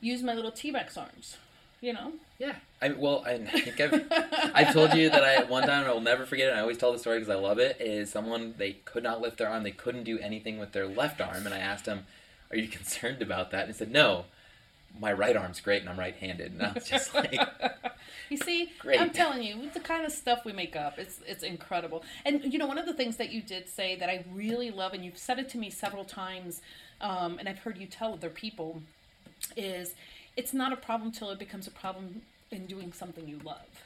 use 0.00 0.22
my 0.22 0.34
little 0.34 0.52
T-Rex 0.52 0.96
arms. 0.96 1.36
You 1.80 1.92
know. 1.92 2.12
Yeah. 2.38 2.56
I 2.80 2.88
well, 2.90 3.22
I, 3.26 3.32
I 3.32 3.60
think 3.60 3.80
I've 3.80 4.52
I've 4.54 4.72
told 4.72 4.94
you 4.94 5.10
that 5.10 5.22
I 5.22 5.44
one 5.44 5.66
time 5.66 5.86
I 5.86 5.92
will 5.92 6.00
never 6.00 6.26
forget 6.26 6.48
it. 6.48 6.50
And 6.50 6.58
I 6.58 6.62
always 6.62 6.78
tell 6.78 6.92
the 6.92 6.98
story 6.98 7.18
because 7.18 7.34
I 7.34 7.38
love 7.38 7.58
it. 7.58 7.76
Is 7.80 8.10
someone 8.10 8.54
they 8.56 8.72
could 8.72 9.02
not 9.02 9.20
lift 9.20 9.38
their 9.38 9.48
arm, 9.48 9.62
they 9.62 9.70
couldn't 9.70 10.04
do 10.04 10.18
anything 10.18 10.58
with 10.58 10.72
their 10.72 10.86
left 10.86 11.20
arm, 11.20 11.44
and 11.46 11.54
I 11.54 11.58
asked 11.58 11.86
him, 11.86 12.06
"Are 12.50 12.56
you 12.56 12.68
concerned 12.78 13.22
about 13.22 13.50
that?" 13.50 13.64
And 13.64 13.72
he 13.72 13.78
said, 13.78 13.90
"No, 13.90 14.24
my 14.98 15.12
right 15.12 15.36
arm's 15.36 15.60
great, 15.60 15.82
and 15.82 15.90
I'm 15.90 15.98
right-handed." 15.98 16.52
And 16.52 16.62
I 16.62 16.72
was 16.72 16.88
just 16.88 17.14
like, 17.14 17.38
You 18.28 18.36
see, 18.36 18.70
Great. 18.78 19.00
I'm 19.00 19.10
telling 19.10 19.42
you, 19.42 19.70
the 19.72 19.80
kind 19.80 20.04
of 20.04 20.12
stuff 20.12 20.44
we 20.44 20.52
make 20.52 20.76
up, 20.76 20.98
it's 20.98 21.20
it's 21.26 21.42
incredible. 21.42 22.04
And 22.24 22.52
you 22.52 22.58
know, 22.58 22.66
one 22.66 22.78
of 22.78 22.86
the 22.86 22.94
things 22.94 23.16
that 23.16 23.30
you 23.30 23.42
did 23.42 23.68
say 23.68 23.96
that 23.96 24.08
I 24.08 24.24
really 24.32 24.70
love, 24.70 24.92
and 24.94 25.04
you've 25.04 25.18
said 25.18 25.38
it 25.38 25.48
to 25.50 25.58
me 25.58 25.70
several 25.70 26.04
times, 26.04 26.60
um, 27.00 27.38
and 27.38 27.48
I've 27.48 27.58
heard 27.58 27.78
you 27.78 27.86
tell 27.86 28.14
other 28.14 28.30
people, 28.30 28.82
is 29.56 29.94
it's 30.36 30.52
not 30.52 30.72
a 30.72 30.76
problem 30.76 31.12
till 31.12 31.30
it 31.30 31.38
becomes 31.38 31.66
a 31.66 31.70
problem 31.70 32.22
in 32.50 32.66
doing 32.66 32.92
something 32.92 33.28
you 33.28 33.40
love. 33.44 33.84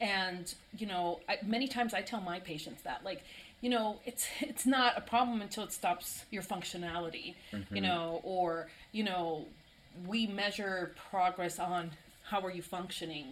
And 0.00 0.52
you 0.76 0.86
know, 0.86 1.20
I, 1.28 1.38
many 1.44 1.68
times 1.68 1.94
I 1.94 2.02
tell 2.02 2.20
my 2.20 2.40
patients 2.40 2.82
that, 2.82 3.04
like, 3.04 3.22
you 3.60 3.70
know, 3.70 4.00
it's 4.04 4.26
it's 4.40 4.66
not 4.66 4.96
a 4.96 5.00
problem 5.00 5.40
until 5.40 5.64
it 5.64 5.72
stops 5.72 6.24
your 6.30 6.42
functionality, 6.42 7.34
you 7.70 7.80
know, 7.80 8.20
or 8.24 8.68
you 8.92 9.04
know, 9.04 9.46
we 10.06 10.26
measure 10.26 10.94
progress 11.10 11.58
on 11.58 11.90
how 12.32 12.40
are 12.46 12.50
you 12.58 12.62
functioning 12.76 13.26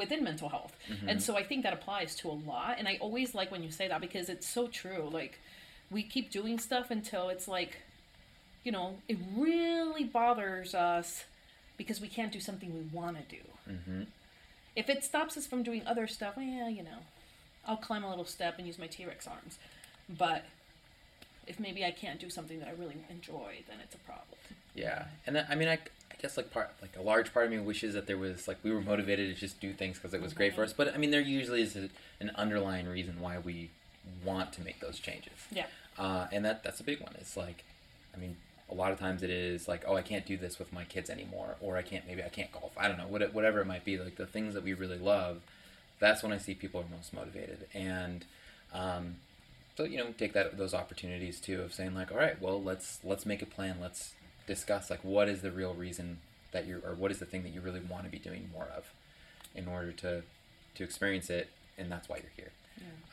within 0.00 0.20
mental 0.30 0.48
health, 0.56 0.74
and 1.08 1.18
so 1.26 1.30
I 1.40 1.42
think 1.48 1.60
that 1.64 1.72
applies 1.78 2.10
to 2.20 2.24
a 2.34 2.36
lot. 2.52 2.72
And 2.78 2.86
I 2.92 2.94
always 3.00 3.28
like 3.38 3.50
when 3.54 3.62
you 3.66 3.70
say 3.70 3.86
that 3.88 4.00
because 4.06 4.28
it's 4.34 4.48
so 4.58 4.62
true. 4.80 5.04
Like, 5.20 5.34
we 5.90 6.02
keep 6.14 6.26
doing 6.38 6.56
stuff 6.68 6.90
until 6.90 7.24
it's 7.34 7.46
like, 7.48 7.72
you 8.66 8.72
know, 8.76 8.88
it 9.08 9.18
really 9.36 10.04
bothers 10.04 10.74
us 10.74 11.24
because 11.80 11.98
we 12.04 12.08
can't 12.16 12.32
do 12.36 12.40
something 12.48 12.70
we 12.74 12.86
want 12.98 13.16
to 13.20 13.24
do. 13.36 13.42
hmm 13.74 14.02
If 14.76 14.86
it 14.94 15.00
stops 15.10 15.36
us 15.38 15.46
from 15.50 15.62
doing 15.62 15.82
other 15.86 16.06
stuff, 16.16 16.34
yeah 16.36 16.68
you 16.68 16.82
know, 16.88 17.00
I'll 17.66 17.82
climb 17.88 18.04
a 18.04 18.10
little 18.10 18.24
step 18.36 18.52
and 18.58 18.66
use 18.66 18.78
my 18.78 18.86
T 18.94 19.04
Rex 19.06 19.26
arms. 19.26 19.58
But 20.24 20.42
if 21.46 21.58
maybe 21.58 21.84
I 21.84 21.92
can't 22.02 22.20
do 22.20 22.30
something 22.30 22.58
that 22.60 22.68
I 22.68 22.72
really 22.82 22.96
enjoy, 23.16 23.50
then 23.68 23.78
it's 23.84 23.94
a 23.94 24.02
problem. 24.10 24.38
yeah. 24.74 25.00
And 25.26 25.32
I 25.52 25.54
mean, 25.54 25.68
I 25.68 25.78
guess 26.20 26.36
like 26.36 26.50
part 26.50 26.70
like 26.82 26.96
a 26.98 27.02
large 27.02 27.32
part 27.32 27.46
of 27.46 27.52
me 27.52 27.58
wishes 27.58 27.94
that 27.94 28.06
there 28.06 28.18
was 28.18 28.46
like 28.46 28.58
we 28.62 28.70
were 28.70 28.80
motivated 28.80 29.34
to 29.34 29.40
just 29.40 29.60
do 29.60 29.72
things 29.72 29.96
because 29.98 30.14
it 30.14 30.22
was 30.22 30.32
great 30.32 30.54
for 30.54 30.62
us. 30.62 30.72
But 30.72 30.94
I 30.94 30.98
mean, 30.98 31.10
there 31.10 31.20
usually 31.20 31.62
is 31.62 31.76
a, 31.76 31.88
an 32.20 32.30
underlying 32.36 32.86
reason 32.86 33.20
why 33.20 33.38
we 33.38 33.70
want 34.24 34.52
to 34.54 34.62
make 34.62 34.80
those 34.80 34.98
changes. 34.98 35.32
Yeah. 35.50 35.66
Uh, 35.98 36.26
and 36.32 36.44
that 36.44 36.62
that's 36.62 36.80
a 36.80 36.84
big 36.84 37.00
one. 37.00 37.12
It's 37.18 37.36
like, 37.36 37.64
I 38.14 38.18
mean, 38.18 38.36
a 38.70 38.74
lot 38.74 38.92
of 38.92 38.98
times 38.98 39.22
it 39.22 39.30
is 39.30 39.66
like, 39.68 39.84
oh, 39.86 39.96
I 39.96 40.02
can't 40.02 40.24
do 40.26 40.36
this 40.36 40.58
with 40.58 40.72
my 40.72 40.84
kids 40.84 41.10
anymore, 41.10 41.56
or 41.60 41.76
I 41.76 41.82
can't 41.82 42.06
maybe 42.06 42.22
I 42.22 42.28
can't 42.28 42.52
golf. 42.52 42.72
I 42.76 42.88
don't 42.88 42.98
know, 42.98 43.06
what, 43.08 43.34
whatever 43.34 43.60
it 43.60 43.66
might 43.66 43.84
be. 43.84 43.98
Like 43.98 44.16
the 44.16 44.26
things 44.26 44.54
that 44.54 44.62
we 44.62 44.74
really 44.74 44.98
love, 44.98 45.40
that's 45.98 46.22
when 46.22 46.32
I 46.32 46.38
see 46.38 46.54
people 46.54 46.80
are 46.80 46.96
most 46.96 47.12
motivated. 47.12 47.66
And 47.74 48.24
um, 48.72 49.16
so 49.76 49.84
you 49.84 49.98
know, 49.98 50.14
take 50.16 50.32
that 50.34 50.56
those 50.56 50.74
opportunities 50.74 51.40
too 51.40 51.62
of 51.62 51.72
saying 51.72 51.94
like, 51.94 52.12
all 52.12 52.18
right, 52.18 52.40
well, 52.40 52.62
let's 52.62 53.00
let's 53.04 53.26
make 53.26 53.42
a 53.42 53.46
plan. 53.46 53.78
Let's 53.80 54.12
discuss 54.50 54.90
like 54.90 55.02
what 55.04 55.28
is 55.28 55.42
the 55.42 55.52
real 55.52 55.74
reason 55.74 56.18
that 56.50 56.66
you're, 56.66 56.80
or 56.80 56.94
what 56.94 57.12
is 57.12 57.18
the 57.20 57.24
thing 57.24 57.44
that 57.44 57.50
you 57.54 57.60
really 57.60 57.80
want 57.88 58.02
to 58.04 58.10
be 58.10 58.18
doing 58.18 58.50
more 58.52 58.68
of, 58.76 58.92
in 59.54 59.68
order 59.68 59.92
to 59.92 60.22
to 60.74 60.84
experience 60.84 61.30
it, 61.30 61.48
and 61.78 61.90
that's 61.90 62.08
why 62.08 62.16
you're 62.16 62.36
here. 62.36 62.52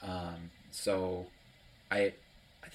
Um, 0.02 0.50
so, 0.72 1.28
I, 1.92 2.14
I 2.64 2.70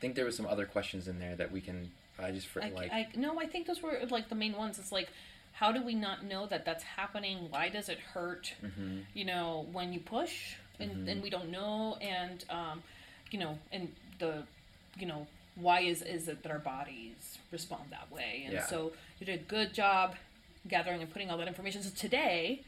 think 0.00 0.14
there 0.14 0.24
was 0.24 0.36
some 0.36 0.46
other 0.46 0.66
questions 0.66 1.08
in 1.08 1.18
there 1.18 1.34
that 1.36 1.50
we 1.50 1.60
can. 1.60 1.90
I 2.18 2.30
just 2.30 2.46
for 2.46 2.62
I, 2.62 2.70
like 2.70 2.92
I 2.92 3.08
no, 3.16 3.40
I 3.40 3.46
think 3.46 3.66
those 3.66 3.82
were 3.82 3.98
like 4.08 4.28
the 4.28 4.34
main 4.34 4.56
ones. 4.56 4.78
It's 4.78 4.92
like, 4.92 5.08
how 5.52 5.72
do 5.72 5.82
we 5.82 5.94
not 5.94 6.24
know 6.24 6.46
that 6.46 6.64
that's 6.64 6.84
happening? 6.84 7.48
Why 7.50 7.68
does 7.68 7.88
it 7.88 7.98
hurt? 7.98 8.54
Mm-hmm. 8.62 8.98
You 9.14 9.24
know, 9.24 9.66
when 9.72 9.92
you 9.92 10.00
push 10.00 10.54
and, 10.78 11.08
and 11.08 11.22
we 11.22 11.30
don't 11.30 11.50
know, 11.50 11.96
and 12.00 12.44
um, 12.50 12.82
you 13.30 13.38
know, 13.38 13.58
and 13.72 13.92
the, 14.18 14.44
you 14.98 15.06
know, 15.06 15.26
why 15.56 15.80
is 15.80 16.02
is 16.02 16.28
it 16.28 16.42
that 16.44 16.52
our 16.52 16.58
bodies 16.60 17.38
respond 17.50 17.84
that 17.90 18.10
way? 18.12 18.42
And 18.44 18.54
Yeah. 18.54 18.66
so 18.66 18.92
you 19.18 19.26
did 19.26 19.40
a 19.40 19.42
good 19.42 19.72
job 19.74 20.14
gathering 20.68 21.00
and 21.02 21.10
putting 21.12 21.30
all 21.30 21.38
that 21.38 21.48
information. 21.48 21.82
So 21.82 21.90
today, 21.90 22.62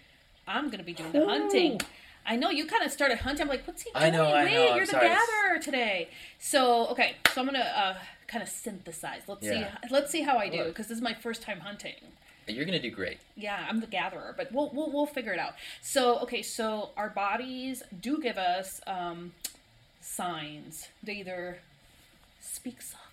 I'm 0.46 0.66
going 0.66 0.78
to 0.78 0.84
be 0.84 0.94
doing 0.94 1.12
the 1.12 1.24
hunting. 1.26 1.80
I 2.26 2.36
know 2.36 2.50
you 2.50 2.66
kind 2.66 2.82
of 2.84 2.90
started 2.92 3.18
hunting. 3.18 3.42
I'm 3.42 3.48
like, 3.48 3.66
what's 3.66 3.82
he 3.82 3.90
doing? 3.90 4.04
I 4.04 4.10
know, 4.10 4.24
Wait, 4.24 4.70
I'm 4.70 4.76
you're 4.76 4.86
the 4.86 4.92
sorry. 4.92 5.08
gatherer 5.08 5.58
today. 5.62 6.08
So 6.38 6.88
okay, 6.88 7.16
so 7.32 7.40
I'm 7.40 7.46
gonna 7.46 7.60
uh, 7.60 7.94
kind 8.26 8.42
of 8.42 8.48
synthesize. 8.50 9.22
Let's 9.26 9.46
Yeah. 9.46 9.70
see. 9.82 9.88
Let's 9.90 10.10
see 10.10 10.22
how 10.22 10.36
I 10.36 10.48
do 10.48 10.64
because 10.64 10.88
this 10.88 10.96
is 10.96 11.02
my 11.02 11.14
first 11.14 11.40
time 11.42 11.60
hunting. 11.60 11.94
You're 12.46 12.64
gonna 12.66 12.80
do 12.80 12.90
great. 12.90 13.18
Yeah, 13.36 13.64
I'm 13.68 13.80
the 13.80 13.86
gatherer, 13.86 14.34
but 14.36 14.52
we'll 14.52 14.70
we'll, 14.74 14.90
we'll 14.90 15.06
figure 15.06 15.32
it 15.32 15.38
out. 15.38 15.54
So 15.82 16.18
okay, 16.20 16.42
so 16.42 16.90
our 16.96 17.08
bodies 17.10 17.82
do 18.00 18.18
give 18.20 18.36
us 18.38 18.80
um, 18.86 19.32
signs. 20.00 20.88
They 21.02 21.14
either 21.14 21.58
speak 22.48 22.82
softly 22.82 23.08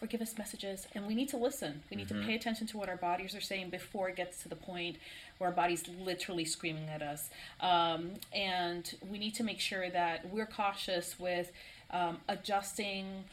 or 0.00 0.06
give 0.06 0.20
us 0.20 0.36
messages, 0.36 0.86
and 0.94 1.06
we 1.06 1.14
need 1.14 1.28
to 1.30 1.36
listen. 1.36 1.82
We 1.90 1.96
need 1.96 2.08
to 2.08 2.14
pay 2.14 2.34
attention 2.34 2.66
to 2.68 2.76
what 2.76 2.88
our 2.88 2.96
bodies 2.96 3.34
are 3.34 3.40
saying 3.40 3.70
before 3.70 4.08
it 4.08 4.16
gets 4.16 4.42
to 4.42 4.48
the 4.48 4.56
point 4.56 4.96
where 5.38 5.48
our 5.48 5.56
body's 5.56 5.84
literally 5.88 6.44
screaming 6.44 6.88
at 6.88 7.00
us. 7.00 7.30
Um, 7.60 8.10
and 8.32 8.94
we 9.10 9.18
need 9.18 9.34
to 9.36 9.44
make 9.44 9.60
sure 9.60 9.88
that 9.88 10.28
we're 10.30 10.46
cautious 10.46 11.18
with 11.18 11.50
um, 11.90 12.18
adjusting 12.28 13.24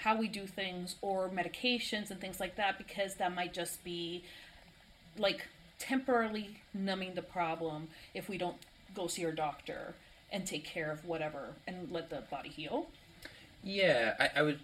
how 0.00 0.16
we 0.16 0.28
do 0.28 0.46
things 0.46 0.96
or 1.02 1.28
medications 1.28 2.10
and 2.10 2.20
things 2.20 2.40
like 2.40 2.56
that 2.56 2.78
because 2.78 3.14
that 3.16 3.34
might 3.34 3.52
just 3.52 3.84
be 3.84 4.24
like 5.18 5.46
temporarily 5.78 6.56
numbing 6.72 7.14
the 7.14 7.22
problem 7.22 7.88
if 8.14 8.28
we 8.28 8.38
don't 8.38 8.56
go 8.94 9.06
see 9.06 9.24
our 9.24 9.32
doctor 9.32 9.94
and 10.32 10.46
take 10.46 10.64
care 10.64 10.90
of 10.90 11.04
whatever 11.04 11.48
and 11.66 11.90
let 11.90 12.08
the 12.10 12.22
body 12.30 12.48
heal. 12.48 12.86
Yeah, 13.62 14.14
I, 14.18 14.30
I 14.36 14.42
would. 14.42 14.58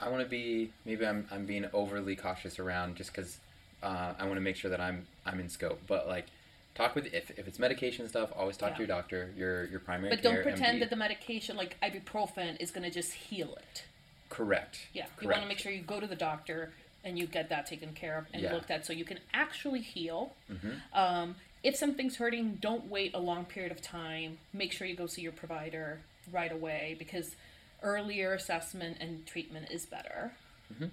I 0.00 0.08
want 0.08 0.22
to 0.22 0.28
be. 0.28 0.70
Maybe 0.84 1.06
I'm. 1.06 1.26
I'm 1.30 1.46
being 1.46 1.66
overly 1.72 2.16
cautious 2.16 2.58
around 2.58 2.96
just 2.96 3.12
because 3.14 3.38
uh, 3.82 4.12
I 4.18 4.24
want 4.24 4.34
to 4.36 4.40
make 4.40 4.56
sure 4.56 4.70
that 4.70 4.80
I'm. 4.80 5.06
I'm 5.24 5.40
in 5.40 5.48
scope. 5.48 5.80
But 5.86 6.06
like, 6.08 6.26
talk 6.74 6.94
with 6.94 7.12
if, 7.14 7.30
if 7.38 7.46
it's 7.48 7.58
medication 7.58 8.08
stuff. 8.08 8.30
Always 8.36 8.56
talk 8.56 8.70
Yeah. 8.70 8.74
to 8.76 8.80
your 8.82 8.88
doctor. 8.88 9.30
Your 9.36 9.64
your 9.66 9.80
primary 9.80 10.10
But 10.10 10.22
don't 10.22 10.42
pretend 10.42 10.76
MD. 10.78 10.80
that 10.80 10.90
the 10.90 10.96
medication 10.96 11.56
like 11.56 11.76
ibuprofen 11.82 12.60
is 12.60 12.70
going 12.70 12.84
to 12.84 12.90
just 12.90 13.12
heal 13.12 13.54
it. 13.56 13.84
Correct. 14.28 14.86
Yeah, 14.92 15.04
Correct. 15.04 15.22
you 15.22 15.28
want 15.28 15.42
to 15.42 15.48
make 15.48 15.58
sure 15.58 15.70
you 15.70 15.82
go 15.82 16.00
to 16.00 16.06
the 16.06 16.16
doctor 16.16 16.72
and 17.04 17.16
you 17.16 17.26
get 17.28 17.48
that 17.50 17.66
taken 17.66 17.92
care 17.92 18.18
of 18.18 18.26
and 18.32 18.42
Yeah. 18.42 18.52
looked 18.52 18.70
at 18.72 18.84
so 18.84 18.92
you 18.92 19.04
can 19.04 19.20
actually 19.32 19.80
heal. 19.80 20.34
Mhm. 20.52 20.80
Um, 20.92 21.36
if 21.62 21.76
something's 21.76 22.16
hurting, 22.16 22.56
don't 22.56 22.86
wait 22.90 23.14
a 23.14 23.20
long 23.20 23.44
period 23.44 23.70
of 23.70 23.80
time. 23.80 24.38
Make 24.52 24.72
sure 24.72 24.86
you 24.88 24.96
go 24.96 25.06
see 25.06 25.22
your 25.22 25.30
provider 25.32 26.00
right 26.32 26.50
away 26.50 26.96
because 26.98 27.36
earlier 27.82 28.32
assessment 28.34 28.98
and 29.00 29.26
treatment 29.26 29.70
is 29.70 29.86
better. 29.86 30.32
Mhm. 30.72 30.90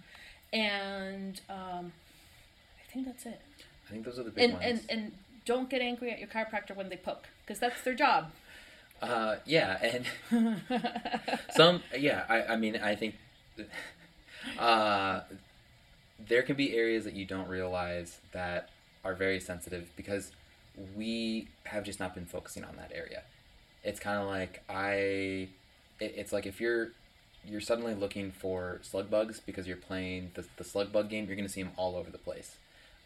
And 0.51 1.41
um, 1.49 1.91
I 2.79 2.91
think 2.91 3.05
that's 3.05 3.25
it. 3.25 3.41
I 3.87 3.91
think 3.91 4.05
those 4.05 4.19
are 4.19 4.23
the 4.23 4.31
big 4.31 4.43
And, 4.43 4.53
ones. 4.53 4.65
and 4.65 4.81
and 4.89 5.11
don't 5.45 5.69
get 5.69 5.81
angry 5.81 6.11
at 6.11 6.19
your 6.19 6.27
chiropractor 6.29 6.75
when 6.75 6.89
they 6.89 6.95
poke 6.97 7.27
because 7.45 7.59
that's 7.59 7.81
their 7.81 7.95
job. 7.95 8.31
Uh, 9.01 9.35
yeah, 9.45 9.77
and 10.31 10.61
some, 11.53 11.81
yeah, 11.97 12.23
I, 12.29 12.53
I 12.53 12.55
mean, 12.55 12.77
I 12.77 12.95
think 12.95 13.15
uh, 14.59 15.21
there 16.25 16.41
can 16.43 16.55
be 16.55 16.75
areas 16.75 17.03
that 17.03 17.13
you 17.13 17.25
don't 17.25 17.47
realize 17.49 18.19
that 18.31 18.69
are 19.03 19.13
very 19.13 19.39
sensitive 19.41 19.91
because 19.97 20.31
we 20.95 21.49
have 21.65 21.83
just 21.83 21.99
not 21.99 22.15
been 22.15 22.25
focusing 22.25 22.63
on 22.63 22.75
that 22.77 22.91
area. 22.93 23.23
It's 23.83 23.99
kind 23.99 24.21
of 24.21 24.27
like 24.27 24.63
I, 24.69 25.49
it, 25.99 26.13
it's 26.17 26.31
like 26.33 26.45
if 26.45 26.59
you're 26.61 26.89
you're 27.45 27.61
suddenly 27.61 27.93
looking 27.93 28.31
for 28.31 28.79
slug 28.83 29.09
bugs 29.09 29.41
because 29.45 29.67
you're 29.67 29.75
playing 29.75 30.31
the, 30.35 30.45
the 30.57 30.63
slug 30.63 30.91
bug 30.93 31.09
game, 31.09 31.25
you're 31.25 31.35
going 31.35 31.47
to 31.47 31.51
see 31.53 31.61
them 31.61 31.73
all 31.75 31.95
over 31.97 32.09
the 32.09 32.17
place. 32.17 32.55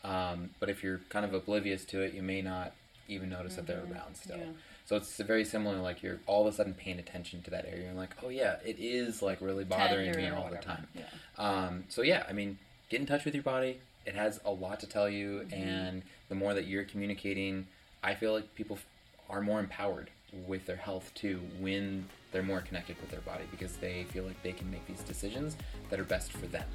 Um, 0.04 0.52
but 0.60 0.70
if 0.70 0.84
you're 0.84 1.00
kind 1.10 1.26
of 1.26 1.34
oblivious 1.34 1.84
to 1.86 2.02
it, 2.02 2.14
you 2.14 2.22
may 2.22 2.42
not 2.44 2.74
even 3.08 3.30
notice 3.30 3.56
that 3.56 3.66
they're 3.66 3.84
around 3.92 4.16
still. 4.16 4.38
Yeah. 4.38 4.44
So 4.86 4.96
it's 4.96 5.18
very 5.18 5.44
similar. 5.44 5.78
Like 5.80 6.04
you're 6.04 6.20
all 6.28 6.48
of 6.48 6.54
a 6.54 6.56
sudden 6.56 6.76
paying 6.76 7.00
attention 7.00 7.42
to 7.44 7.50
that 7.52 7.66
area. 7.66 7.86
You're 7.86 7.94
like, 7.94 8.16
oh 8.24 8.30
yeah, 8.30 8.58
it 8.64 8.78
is 8.80 9.22
like 9.24 9.42
really 9.42 9.64
bothering 9.64 10.14
Tender 10.14 10.20
me 10.30 10.36
all 10.38 10.50
the 10.52 10.58
time. 10.58 10.88
Yeah. 10.94 11.04
Um, 11.40 11.86
so 11.90 12.04
yeah, 12.04 12.24
I 12.30 12.34
mean, 12.34 12.60
get 12.90 13.00
in 13.00 13.08
touch 13.08 13.26
with 13.26 13.34
your 13.34 13.44
body. 13.44 13.80
It 14.06 14.14
has 14.16 14.40
a 14.46 14.52
lot 14.52 14.80
to 14.82 14.88
tell 14.88 15.10
you, 15.10 15.42
Mm-hmm. 15.50 15.54
and 15.54 16.02
the 16.30 16.36
more 16.36 16.54
that 16.54 16.68
you're 16.68 16.84
communicating, 16.86 17.66
I 18.04 18.14
feel 18.14 18.34
like 18.34 18.54
people 18.56 18.78
f- 18.78 18.86
are 19.30 19.42
more 19.42 19.60
empowered 19.60 20.10
with 20.46 20.66
their 20.66 20.76
health 20.76 21.12
too 21.16 21.40
when 21.60 22.06
they're 22.32 22.44
more 22.44 22.62
connected 22.62 23.00
with 23.00 23.10
their 23.10 23.22
body 23.22 23.44
because 23.52 23.78
they 23.78 24.04
feel 24.06 24.24
like 24.26 24.42
they 24.44 24.52
can 24.52 24.70
make 24.70 24.86
these 24.88 25.02
decisions 25.02 25.56
that 25.90 26.00
are 26.00 26.04
best 26.04 26.32
for 26.34 26.46
them. 26.48 26.66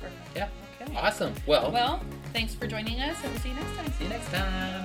Perfect. 0.00 0.36
Yeah. 0.36 0.48
Okay. 0.80 0.96
Awesome. 0.96 1.34
Well, 1.46 1.70
Well, 1.72 2.00
thanks 2.32 2.54
for 2.54 2.66
joining 2.66 3.00
us, 3.00 3.16
and 3.22 3.32
we'll 3.32 3.40
see 3.40 3.48
you 3.50 3.54
next 3.56 3.76
time. 3.76 3.92
see 3.98 4.04
you 4.04 4.10
next 4.10 4.30
time. 4.30 4.84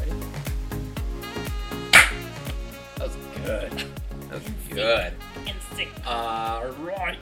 Ready? 0.00 0.12
Good. 3.44 3.72
That 4.30 4.32
was 4.32 4.42
good. 4.70 5.12
And. 5.46 5.88
All 6.06 6.66
right. 6.84 7.18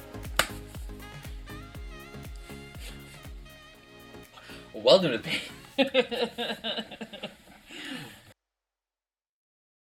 Welcome 4.83 5.13
to 5.13 5.19
Pain. 5.21 6.97